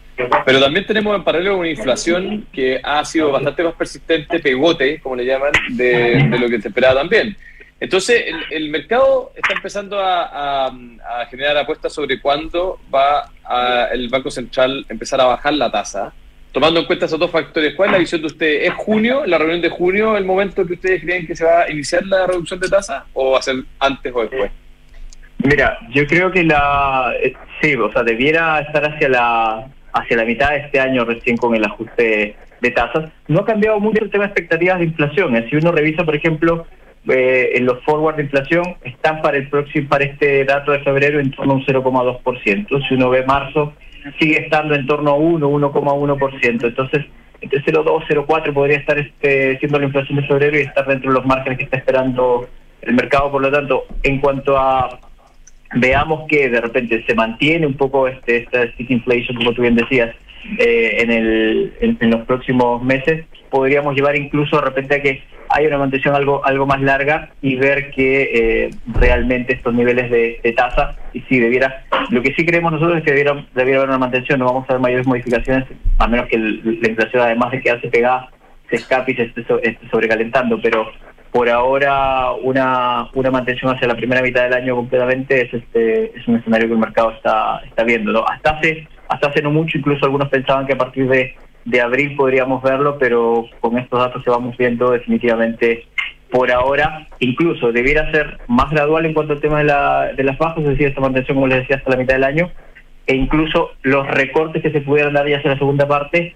pero 0.46 0.60
también 0.60 0.86
tenemos 0.86 1.16
en 1.16 1.24
paralelo 1.24 1.58
una 1.58 1.70
inflación 1.70 2.48
que 2.52 2.80
ha 2.84 3.06
sido 3.06 3.32
bastante 3.32 3.64
más 3.64 3.74
persistente, 3.76 4.40
pegote, 4.40 5.00
como 5.00 5.16
le 5.16 5.26
llaman, 5.26 5.52
de, 5.70 6.28
de 6.30 6.40
lo 6.40 6.50
que 6.50 6.62
se 6.62 6.68
esperaba 6.68 7.02
también. 7.02 7.38
Entonces, 7.80 8.24
el, 8.52 8.70
mercado 8.70 9.32
está 9.36 9.54
empezando 9.54 10.00
a, 10.00 10.72
generar 11.30 11.58
apuestas 11.58 11.94
sobre 11.94 12.22
cuándo 12.22 12.80
va 12.94 13.30
el 13.92 14.10
Banco 14.10 14.32
Central 14.32 14.86
empezar 14.90 15.20
a 15.22 15.26
bajar 15.26 15.54
la 15.54 15.72
tasa, 15.72 16.14
tomando 16.52 16.80
en 16.80 16.86
cuenta 16.86 17.06
esos 17.06 17.20
dos 17.20 17.32
factores. 17.32 17.76
¿Cuál 17.76 17.90
es 17.90 17.94
la 17.94 18.00
visión 18.00 18.22
de 18.22 18.28
ustedes? 18.28 18.70
¿Es 18.70 18.74
junio, 18.76 19.26
la 19.26 19.38
reunión 19.38 19.62
de 19.62 19.70
junio, 19.70 20.16
el 20.16 20.24
momento 20.24 20.66
que 20.66 20.74
ustedes 20.74 21.02
creen 21.02 21.28
que 21.28 21.36
se 21.36 21.44
va 21.44 21.64
a 21.64 21.72
iniciar 21.72 22.06
la 22.06 22.26
reducción 22.28 22.60
de 22.60 22.70
tasa 22.70 23.06
o 23.14 23.32
va 23.32 23.40
a 23.40 23.42
ser 23.42 23.58
antes 23.80 24.14
o 24.16 24.22
después? 24.22 24.52
Mira, 25.40 25.78
yo 25.92 26.08
creo 26.08 26.32
que 26.32 26.44
la 26.44 27.14
eh, 27.22 27.34
sí, 27.62 27.76
o 27.76 27.92
sea, 27.92 28.04
debiera 28.04 28.62
estar 28.62 28.86
hacia 28.86 29.10
la 29.10 29.68
hacia 29.94 30.18
la 30.18 30.26
mitad 30.26 30.52
de 30.52 30.58
este 30.58 30.80
año 30.80 31.06
recién 31.06 31.38
con 31.38 31.56
el 31.56 31.64
ajuste 31.64 32.36
de 32.62 32.72
tasas. 32.72 33.12
No 33.28 33.42
ha 33.42 33.46
cambiado 33.46 33.80
mucho 33.80 34.04
el 34.04 34.10
tema 34.10 34.26
de 34.26 34.32
expectativas 34.32 34.80
de 34.80 34.86
inflación. 34.86 35.46
Si 35.50 35.56
uno 35.56 35.72
revisa, 35.72 36.04
por 36.04 36.16
ejemplo, 36.16 36.66
eh, 37.08 37.52
en 37.56 37.66
los 37.66 37.84
forward 37.84 38.16
de 38.16 38.24
inflación 38.24 38.64
están 38.84 39.22
para 39.22 39.38
el 39.38 39.50
próximo 39.50 39.88
para 39.90 40.06
este 40.06 40.44
dato 40.46 40.72
de 40.72 40.80
febrero 40.80 41.20
en 41.20 41.32
torno 41.32 41.54
a 41.54 41.56
un 41.56 41.66
0,2%. 41.66 42.88
Si 42.88 42.94
uno 42.94 43.10
ve 43.10 43.26
marzo, 43.26 43.74
sigue 44.20 44.44
estando 44.44 44.76
en 44.76 44.86
torno 44.86 45.12
a 45.12 45.16
1, 45.16 45.50
1,1%. 45.50 46.64
Entonces, 46.68 47.06
entre 47.42 47.62
0,2, 47.64 48.06
0,4 48.08 48.54
podría 48.54 48.78
estar 48.78 48.98
este, 48.98 49.58
siendo 49.60 49.80
la 49.80 49.86
inflación 49.86 50.20
de 50.20 50.28
febrero 50.28 50.58
y 50.58 50.62
estar 50.62 50.86
dentro 50.88 51.12
de 51.12 51.20
los 51.20 51.26
márgenes 51.26 51.58
que 51.58 51.66
está 51.66 51.78
esperando 51.78 52.48
el 52.82 52.94
mercado. 52.96 53.32
Por 53.32 53.42
lo 53.42 53.52
tanto, 53.52 53.86
en 54.04 54.20
cuanto 54.20 54.58
a 54.58 55.00
veamos 55.76 56.28
que 56.28 56.50
de 56.50 56.62
repente 56.62 57.04
se 57.06 57.16
mantiene 57.16 57.68
un 57.68 57.74
poco 57.76 58.08
este 58.08 58.38
esta 58.38 58.66
stick 58.74 58.90
inflation, 58.90 59.36
como 59.38 59.54
tú 59.54 59.62
bien 59.62 59.76
decías, 59.76 60.16
eh, 60.60 60.98
en, 61.00 61.12
el, 61.12 61.74
en, 61.80 62.12
los 62.12 62.22
próximos 62.26 62.82
meses, 62.84 63.26
podríamos 63.50 63.96
llevar 63.96 64.16
incluso 64.16 64.58
de 64.58 64.62
repente 64.62 64.96
a 64.96 65.02
que 65.02 65.24
haya 65.50 65.68
una 65.68 65.78
mantención 65.80 66.16
algo 66.16 66.46
algo 66.46 66.66
más 66.66 66.82
larga 66.82 67.30
y 67.42 67.56
ver 67.56 67.92
que 67.92 68.24
eh, 68.34 68.70
realmente 69.00 69.54
estos 69.54 69.74
niveles 69.74 70.10
de, 70.10 70.54
tasa, 70.56 70.96
y 71.14 71.22
si 71.22 71.40
debiera, 71.40 71.86
lo 72.10 72.22
que 72.22 72.34
sí 72.34 72.46
creemos 72.46 72.72
nosotros 72.72 72.98
es 72.98 73.04
que 73.04 73.12
debiera, 73.12 73.46
debiera 73.54 73.80
haber 73.80 73.90
una 73.90 73.98
mantención, 73.98 74.40
no 74.40 74.46
vamos 74.46 74.70
a 74.70 74.74
ver 74.74 74.82
mayores 74.82 75.08
modificaciones, 75.08 75.66
a 76.00 76.08
menos 76.08 76.28
que 76.28 76.38
la 76.38 76.90
inflación, 76.90 77.24
además 77.24 77.52
de 77.52 77.62
quedarse 77.62 77.88
pegada, 77.90 78.30
se 78.70 78.78
escape 78.78 79.12
y 79.12 79.16
se 79.16 79.24
esté, 79.24 79.42
esté 79.42 79.90
sobrecalentando, 79.90 80.60
pero 80.62 80.92
por 81.36 81.50
ahora 81.50 82.32
una, 82.32 83.10
una 83.14 83.30
mantención 83.30 83.76
hacia 83.76 83.90
la 83.90 83.96
primera 83.96 84.22
mitad 84.22 84.44
del 84.44 84.54
año 84.54 84.74
completamente 84.74 85.42
es 85.42 85.54
este 85.54 86.18
es 86.18 86.26
un 86.30 86.38
escenario 86.38 86.68
que 86.68 86.74
el 86.76 86.80
mercado 86.80 87.12
está 87.12 87.62
está 87.66 87.84
viendo 87.84 88.14
¿no? 88.14 88.24
hasta 88.26 88.52
hace 88.52 88.88
hasta 89.10 89.28
hace 89.28 89.42
no 89.42 89.52
mucho 89.52 89.78
incluso 89.78 90.06
algunos 90.06 90.30
pensaban 90.30 90.66
que 90.66 90.72
a 90.72 90.78
partir 90.78 91.10
de, 91.10 91.36
de 91.66 91.82
abril 91.82 92.16
podríamos 92.16 92.62
verlo 92.64 92.98
pero 93.00 93.46
con 93.60 93.78
estos 93.78 94.00
datos 94.00 94.24
que 94.24 94.30
vamos 94.30 94.56
viendo 94.58 94.92
definitivamente 94.92 95.86
por 96.32 96.52
ahora 96.52 97.08
incluso 97.20 97.72
debiera 97.72 98.12
ser 98.12 98.40
más 98.48 98.70
gradual 98.72 99.06
en 99.06 99.14
cuanto 99.14 99.34
al 99.34 99.42
tema 99.42 99.60
de, 99.60 99.66
la, 99.66 100.14
de 100.16 100.24
las 100.24 100.38
bajas 100.38 100.60
es 100.60 100.70
decir 100.70 100.88
esta 100.88 101.02
mantención 101.02 101.36
como 101.36 101.48
les 101.48 101.60
decía 101.60 101.78
hasta 101.78 101.92
la 101.92 101.98
mitad 101.98 102.16
del 102.16 102.24
año 102.24 102.52
e 103.08 103.16
incluso 103.16 103.72
los 103.82 104.08
recortes 104.08 104.62
que 104.62 104.72
se 104.72 104.82
pudieran 104.82 105.14
dar 105.14 105.28
ya 105.28 105.38
hacia 105.38 105.52
la 105.52 105.58
segunda 105.58 105.88
parte 105.88 106.36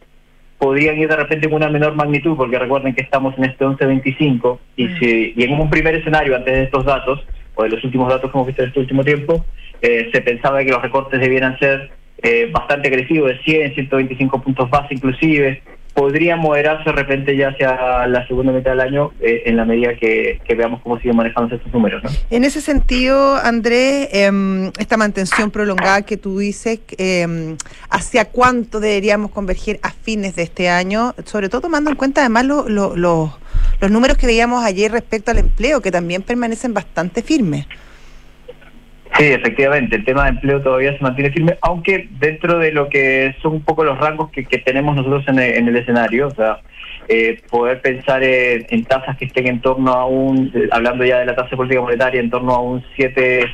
podrían 0.60 1.00
ir 1.00 1.08
de 1.08 1.16
repente 1.16 1.48
con 1.48 1.56
una 1.56 1.70
menor 1.70 1.96
magnitud, 1.96 2.36
porque 2.36 2.60
recuerden 2.60 2.94
que 2.94 3.02
estamos 3.02 3.36
en 3.38 3.46
este 3.46 3.66
11.25 3.66 4.60
y, 4.76 4.86
mm. 4.86 5.00
si, 5.00 5.34
y 5.36 5.44
en 5.44 5.60
un 5.60 5.70
primer 5.70 5.96
escenario 5.96 6.36
antes 6.36 6.54
de 6.54 6.64
estos 6.64 6.86
datos, 6.86 7.26
o 7.56 7.64
de 7.64 7.70
los 7.70 7.84
últimos 7.84 8.10
datos 8.10 8.30
que 8.30 8.38
hemos 8.38 8.48
visto 8.48 8.62
en 8.62 8.68
este 8.68 8.80
último 8.82 9.04
tiempo, 9.04 9.46
eh, 9.82 10.10
se 10.14 10.22
pensaba 10.22 10.64
que 10.64 10.72
los 10.72 10.82
recortes 10.82 11.20
debieran 11.20 11.58
ser 11.60 11.90
eh, 12.22 12.50
bastante 12.52 12.88
agresivos, 12.90 13.30
de 13.30 13.40
100, 13.40 13.76
125 13.76 14.42
puntos 14.42 14.70
base 14.70 14.94
inclusive, 14.94 15.62
podría 15.94 16.36
moderarse 16.38 16.86
de 16.86 16.92
repente 16.94 17.36
ya 17.36 17.50
hacia 17.50 18.08
la 18.08 18.26
segunda 18.28 18.52
mitad 18.54 18.72
del 18.72 18.80
año 18.80 19.12
eh, 19.20 19.44
en 19.46 19.58
la 19.58 19.66
medida 19.66 19.96
que, 19.96 20.40
veamos 20.56 20.82
cómo 20.82 20.98
siguen 20.98 21.18
manejando 21.18 21.56
estos 21.56 21.72
números. 21.74 22.02
En 22.30 22.44
ese 22.44 22.62
sentido, 22.62 23.36
Andrés, 23.36 24.10
em, 24.12 24.72
esta 24.80 24.98
mantención 24.98 25.52
prolongada 25.52 26.02
que 26.04 26.18
tú 26.18 26.40
dices, 26.40 26.80
eh, 26.98 27.56
¿hacia 27.90 28.26
cuánto 28.26 28.80
deberíamos 28.80 29.32
converger 29.32 29.80
a 29.82 29.92
fines 29.92 30.36
de 30.36 30.44
este 30.44 30.70
año? 30.70 31.16
Sobre 31.26 31.50
todo 31.50 31.62
tomando 31.62 31.90
en 31.90 31.96
cuenta 31.96 32.22
además 32.22 32.46
los 32.46 33.92
números 33.92 34.18
que 34.18 34.28
veíamos 34.28 34.64
ayer 34.64 34.92
respecto 34.92 35.32
al 35.32 35.40
empleo, 35.40 35.82
que 35.82 35.92
también 35.92 36.22
permanecen 36.22 36.74
bastante 36.74 37.22
firmes. 37.22 37.66
Sí, 39.18 39.26
efectivamente, 39.26 39.98
el 39.98 40.06
tema 40.06 40.24
de 40.24 40.30
empleo 40.30 40.62
todavía 40.62 40.96
se 40.96 41.04
mantiene 41.04 41.32
firme, 41.32 41.58
aunque 41.62 42.08
dentro 42.20 42.60
de 42.60 42.72
lo 42.72 42.90
que 42.90 43.36
son 43.42 43.54
un 43.54 43.64
poco 43.64 43.84
los 43.84 43.98
rangos 43.98 44.30
que, 44.32 44.44
tenemos 44.44 44.96
nosotros 44.96 45.26
en 45.28 45.40
el, 45.40 45.76
escenario, 45.76 46.28
o 46.28 46.32
sea, 46.32 46.60
eh, 47.08 47.42
poder 47.50 47.82
pensar 47.82 48.24
en, 48.24 48.86
tasas 48.86 49.18
que 49.18 49.26
estén 49.26 49.48
en 49.48 49.62
torno 49.62 49.92
a 49.92 50.06
un, 50.06 50.54
hablando 50.72 51.04
ya 51.04 51.20
de 51.20 51.26
la 51.26 51.36
tasa 51.36 51.50
de 51.50 51.58
política 51.58 51.82
monetaria, 51.82 52.22
en 52.22 52.30
torno 52.30 52.54
a 52.54 52.62
un 52.62 52.84
7, 52.96 53.46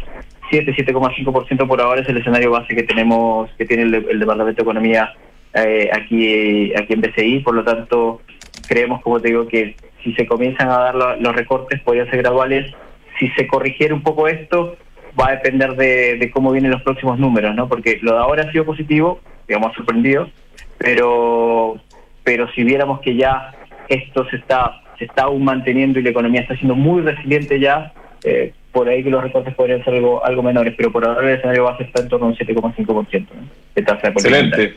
7 0.52 0.76
7,5% 0.76 1.68
por 1.68 1.82
ahora 1.82 2.02
es 2.02 2.10
el 2.10 2.18
escenario 2.18 2.52
base 2.52 2.76
que 2.76 2.84
tenemos, 2.84 3.50
que 3.58 3.66
tiene 3.66 3.84
el, 3.84 4.20
Departamento 4.20 4.58
de 4.58 4.64
Economía 4.64 5.14
eh, 5.54 5.90
aquí, 5.92 6.74
aquí 6.76 6.94
en 6.94 7.02
BCI, 7.02 7.40
por 7.40 7.56
lo 7.56 7.64
tanto, 7.64 8.22
creemos, 8.68 9.02
como 9.02 9.20
te 9.20 9.30
digo, 9.30 9.48
que 9.48 9.76
si 10.04 10.14
se 10.14 10.28
comienzan 10.28 10.70
a 10.70 10.78
dar 10.78 10.96
los 10.96 11.36
recortes 11.36 11.82
podrían 11.82 12.10
ser 12.10 12.22
graduales, 12.22 12.72
si 13.18 13.30
se 13.30 13.48
corrigiera 13.48 13.96
un 13.96 14.04
poco 14.04 14.28
esto, 14.28 14.78
va 15.20 15.30
a 15.30 15.32
depender 15.32 15.76
de, 15.76 16.30
cómo 16.34 16.52
vienen 16.52 16.72
los 16.72 16.82
próximos 16.82 17.20
números, 17.20 17.56
¿no? 17.56 17.68
Porque 17.68 18.00
lo 18.02 18.14
de 18.14 18.20
ahora 18.20 18.44
ha 18.44 18.52
sido 18.52 18.66
positivo, 18.66 19.20
digamos, 19.48 19.76
sorprendido, 19.76 20.30
pero 20.78 21.80
pero 22.24 22.52
si 22.54 22.64
viéramos 22.64 23.02
que 23.02 23.16
ya 23.16 23.54
esto 23.88 24.28
se 24.30 24.38
está, 24.38 24.82
se 24.98 25.06
está 25.06 25.24
aún 25.24 25.44
manteniendo 25.44 26.00
y 26.00 26.04
la 26.04 26.10
economía 26.10 26.42
está 26.42 26.56
siendo 26.56 26.76
muy 26.76 27.04
resiliente 27.04 27.60
ya, 27.60 27.94
eh, 28.24 28.52
por 28.72 28.90
ahí 28.90 29.04
que 29.04 29.12
los 29.12 29.24
recortes 29.24 29.54
podrían 29.54 29.84
ser 29.86 29.94
algo, 29.94 30.26
algo 30.26 30.42
menores, 30.42 30.74
pero 30.76 30.92
por 30.92 31.06
ahora 31.06 31.22
el 31.22 31.38
escenario 31.38 31.66
base 31.66 31.84
está 31.84 32.02
en 32.02 32.10
torno 32.10 32.26
a 32.26 32.30
un 32.30 32.36
7,5% 32.36 33.28
¿no? 33.32 33.48
de 33.76 33.82
tasa 33.84 34.02
de 34.02 34.10
Excelente. 34.10 34.76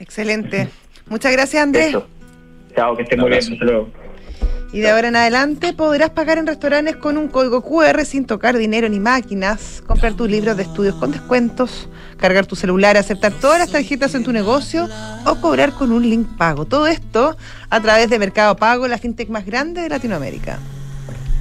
Excelente. 0.00 0.68
Muchas 1.08 1.32
gracias, 1.32 1.62
Andrés. 1.62 1.88
Eso. 1.90 2.08
Chao, 2.74 2.96
que 2.96 3.04
estén 3.04 3.20
muy 3.20 3.30
bien. 3.30 3.40
Hasta 3.40 3.64
luego. 3.64 3.88
Y 4.72 4.80
de 4.80 4.88
ahora 4.88 5.08
en 5.08 5.16
adelante 5.16 5.74
podrás 5.74 6.10
pagar 6.10 6.38
en 6.38 6.46
restaurantes 6.46 6.96
con 6.96 7.18
un 7.18 7.28
código 7.28 7.60
QR 7.60 8.06
sin 8.06 8.24
tocar 8.24 8.56
dinero 8.56 8.88
ni 8.88 9.00
máquinas, 9.00 9.82
comprar 9.86 10.14
tus 10.14 10.30
libros 10.30 10.56
de 10.56 10.62
estudios 10.62 10.94
con 10.94 11.12
descuentos, 11.12 11.90
cargar 12.16 12.46
tu 12.46 12.56
celular, 12.56 12.96
aceptar 12.96 13.34
todas 13.34 13.58
las 13.58 13.70
tarjetas 13.70 14.14
en 14.14 14.24
tu 14.24 14.32
negocio 14.32 14.88
o 15.26 15.34
cobrar 15.36 15.72
con 15.72 15.92
un 15.92 16.08
link 16.08 16.26
pago. 16.38 16.64
Todo 16.64 16.86
esto 16.86 17.36
a 17.68 17.80
través 17.80 18.08
de 18.08 18.18
Mercado 18.18 18.56
Pago, 18.56 18.88
la 18.88 18.96
fintech 18.96 19.28
más 19.28 19.44
grande 19.44 19.82
de 19.82 19.90
Latinoamérica. 19.90 20.58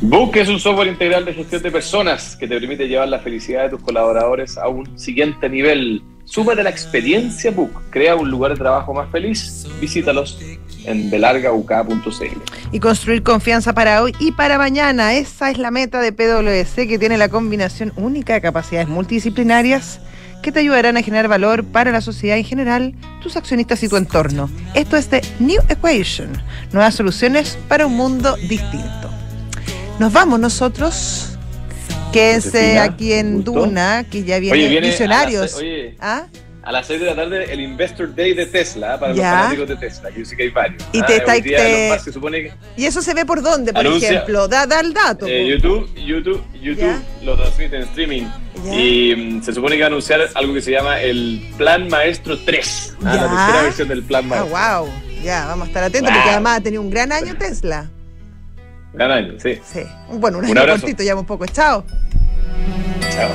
Book 0.01 0.35
es 0.35 0.49
un 0.49 0.59
software 0.59 0.89
integral 0.89 1.23
de 1.23 1.33
gestión 1.33 1.61
de 1.61 1.71
personas 1.71 2.35
que 2.35 2.47
te 2.47 2.59
permite 2.59 2.87
llevar 2.87 3.07
la 3.07 3.19
felicidad 3.19 3.63
de 3.63 3.69
tus 3.69 3.81
colaboradores 3.81 4.57
a 4.57 4.67
un 4.67 4.97
siguiente 4.99 5.47
nivel. 5.47 6.01
Súmate 6.31 6.61
a 6.61 6.63
la 6.63 6.69
experiencia 6.69 7.51
Book. 7.51 7.81
Crea 7.89 8.15
un 8.15 8.31
lugar 8.31 8.53
de 8.53 8.57
trabajo 8.57 8.93
más 8.93 9.11
feliz. 9.11 9.67
Visítalos 9.81 10.39
en 10.85 11.09
belargauk.cl. 11.09 12.39
Y 12.71 12.79
construir 12.79 13.21
confianza 13.21 13.73
para 13.73 14.01
hoy 14.01 14.15
y 14.17 14.31
para 14.31 14.57
mañana. 14.57 15.13
Esa 15.13 15.51
es 15.51 15.57
la 15.57 15.71
meta 15.71 15.99
de 15.99 16.13
PwC 16.13 16.87
que 16.87 16.97
tiene 16.97 17.17
la 17.17 17.27
combinación 17.27 17.91
única 17.97 18.31
de 18.31 18.39
capacidades 18.39 18.87
multidisciplinarias 18.87 19.99
que 20.41 20.53
te 20.53 20.61
ayudarán 20.61 20.95
a 20.95 21.01
generar 21.01 21.27
valor 21.27 21.65
para 21.65 21.91
la 21.91 21.99
sociedad 21.99 22.37
en 22.37 22.45
general, 22.45 22.95
tus 23.21 23.35
accionistas 23.35 23.83
y 23.83 23.89
tu 23.89 23.97
entorno. 23.97 24.49
Esto 24.73 24.95
es 24.95 25.11
de 25.11 25.21
New 25.39 25.61
Equation, 25.67 26.29
nuevas 26.71 26.95
soluciones 26.95 27.59
para 27.67 27.85
un 27.85 27.97
mundo 27.97 28.37
distinto. 28.37 29.09
Nos 29.99 30.13
vamos 30.13 30.39
nosotros. 30.39 31.30
Quédense 32.12 32.50
Josefina, 32.52 32.84
aquí 32.84 33.13
en. 33.13 33.43
Duna, 33.43 34.06
que 34.10 34.24
ya 34.24 34.39
viene, 34.39 34.58
Oye, 34.58 34.67
viene 34.69 34.88
a 34.88 34.89
Visionarios. 34.91 35.56
oye, 35.56 35.95
¿Ah? 36.00 36.24
A 36.63 36.71
las 36.71 36.86
6 36.86 37.00
de 37.00 37.06
la 37.08 37.15
tarde, 37.15 37.52
el 37.52 37.60
Investor 37.60 38.13
Day 38.13 38.36
de 38.36 38.45
Tesla, 38.45 38.93
¿eh? 38.93 38.97
para 39.00 39.13
Ya. 39.15 39.32
los 39.32 39.39
fanáticos 39.41 39.69
de 39.69 39.76
Tesla. 39.78 40.10
Yo 40.15 40.24
sé 40.24 40.38
que 40.38 40.43
hay 40.43 40.50
varios. 40.50 40.84
Y 40.93 41.00
Ah, 41.00 41.06
te 41.08 41.19
te- 41.21 42.00
se 42.00 42.13
supone 42.13 42.43
que 42.43 42.52
¿Y 42.78 42.86
eso 42.86 43.02
se 43.02 43.15
ve 43.15 43.26
por 43.26 43.41
dónde, 43.41 43.74
por 43.74 43.82
Anuncia- 43.84 44.12
ejemplo? 44.12 44.47
Da, 44.47 44.67
da 44.67 44.80
el 44.80 44.93
dato. 44.93 45.26
eh. 45.26 45.47
YouTube, 45.47 45.89
YouTube, 45.95 46.43
YouTube 46.62 46.78
Ya. 46.82 47.02
lo 47.24 47.36
transmite 47.36 47.78
en 47.78 47.82
streaming. 47.82 48.24
Ya. 48.63 48.76
Y 48.76 49.15
mm, 49.15 49.41
se 49.43 49.54
supone 49.54 49.76
que 49.76 49.82
va 49.82 49.86
a 49.86 49.88
anunciar 49.88 50.21
algo 50.36 50.54
que 50.54 50.62
se 50.62 50.69
llama 50.69 51.02
el 51.02 51.50
Plan 51.58 51.88
Maestro 51.89 52.38
3. 52.38 52.95
ah. 53.04 53.15
La 53.15 53.21
tercera 53.21 53.62
versión 53.63 53.88
del 53.88 54.04
Plan 54.04 54.26
Ah, 54.26 54.28
Maestro. 54.45 54.84
wow. 54.84 54.89
Ya, 55.24 55.45
vamos 55.47 55.65
a 55.65 55.67
estar 55.69 55.84
atentos 55.84 56.12
Wow. 56.12 56.19
porque 56.19 56.30
además 56.30 56.60
ha 56.60 56.62
tenido 56.62 56.82
un 56.84 56.91
gran 56.91 57.12
año 57.12 57.36
Tesla. 57.39 57.89
Gran 58.93 59.12
año, 59.12 59.34
sí. 59.39 59.60
Sí. 59.63 59.82
Bueno, 60.10 60.39
un 60.39 60.45
Un 60.45 60.51
año 60.51 60.60
abrazo. 60.62 60.82
cortito, 60.82 61.04
ya 61.04 61.15
un 61.15 61.25
poco. 61.25 61.45
Chao. 61.47 61.84
Chao. 63.12 63.30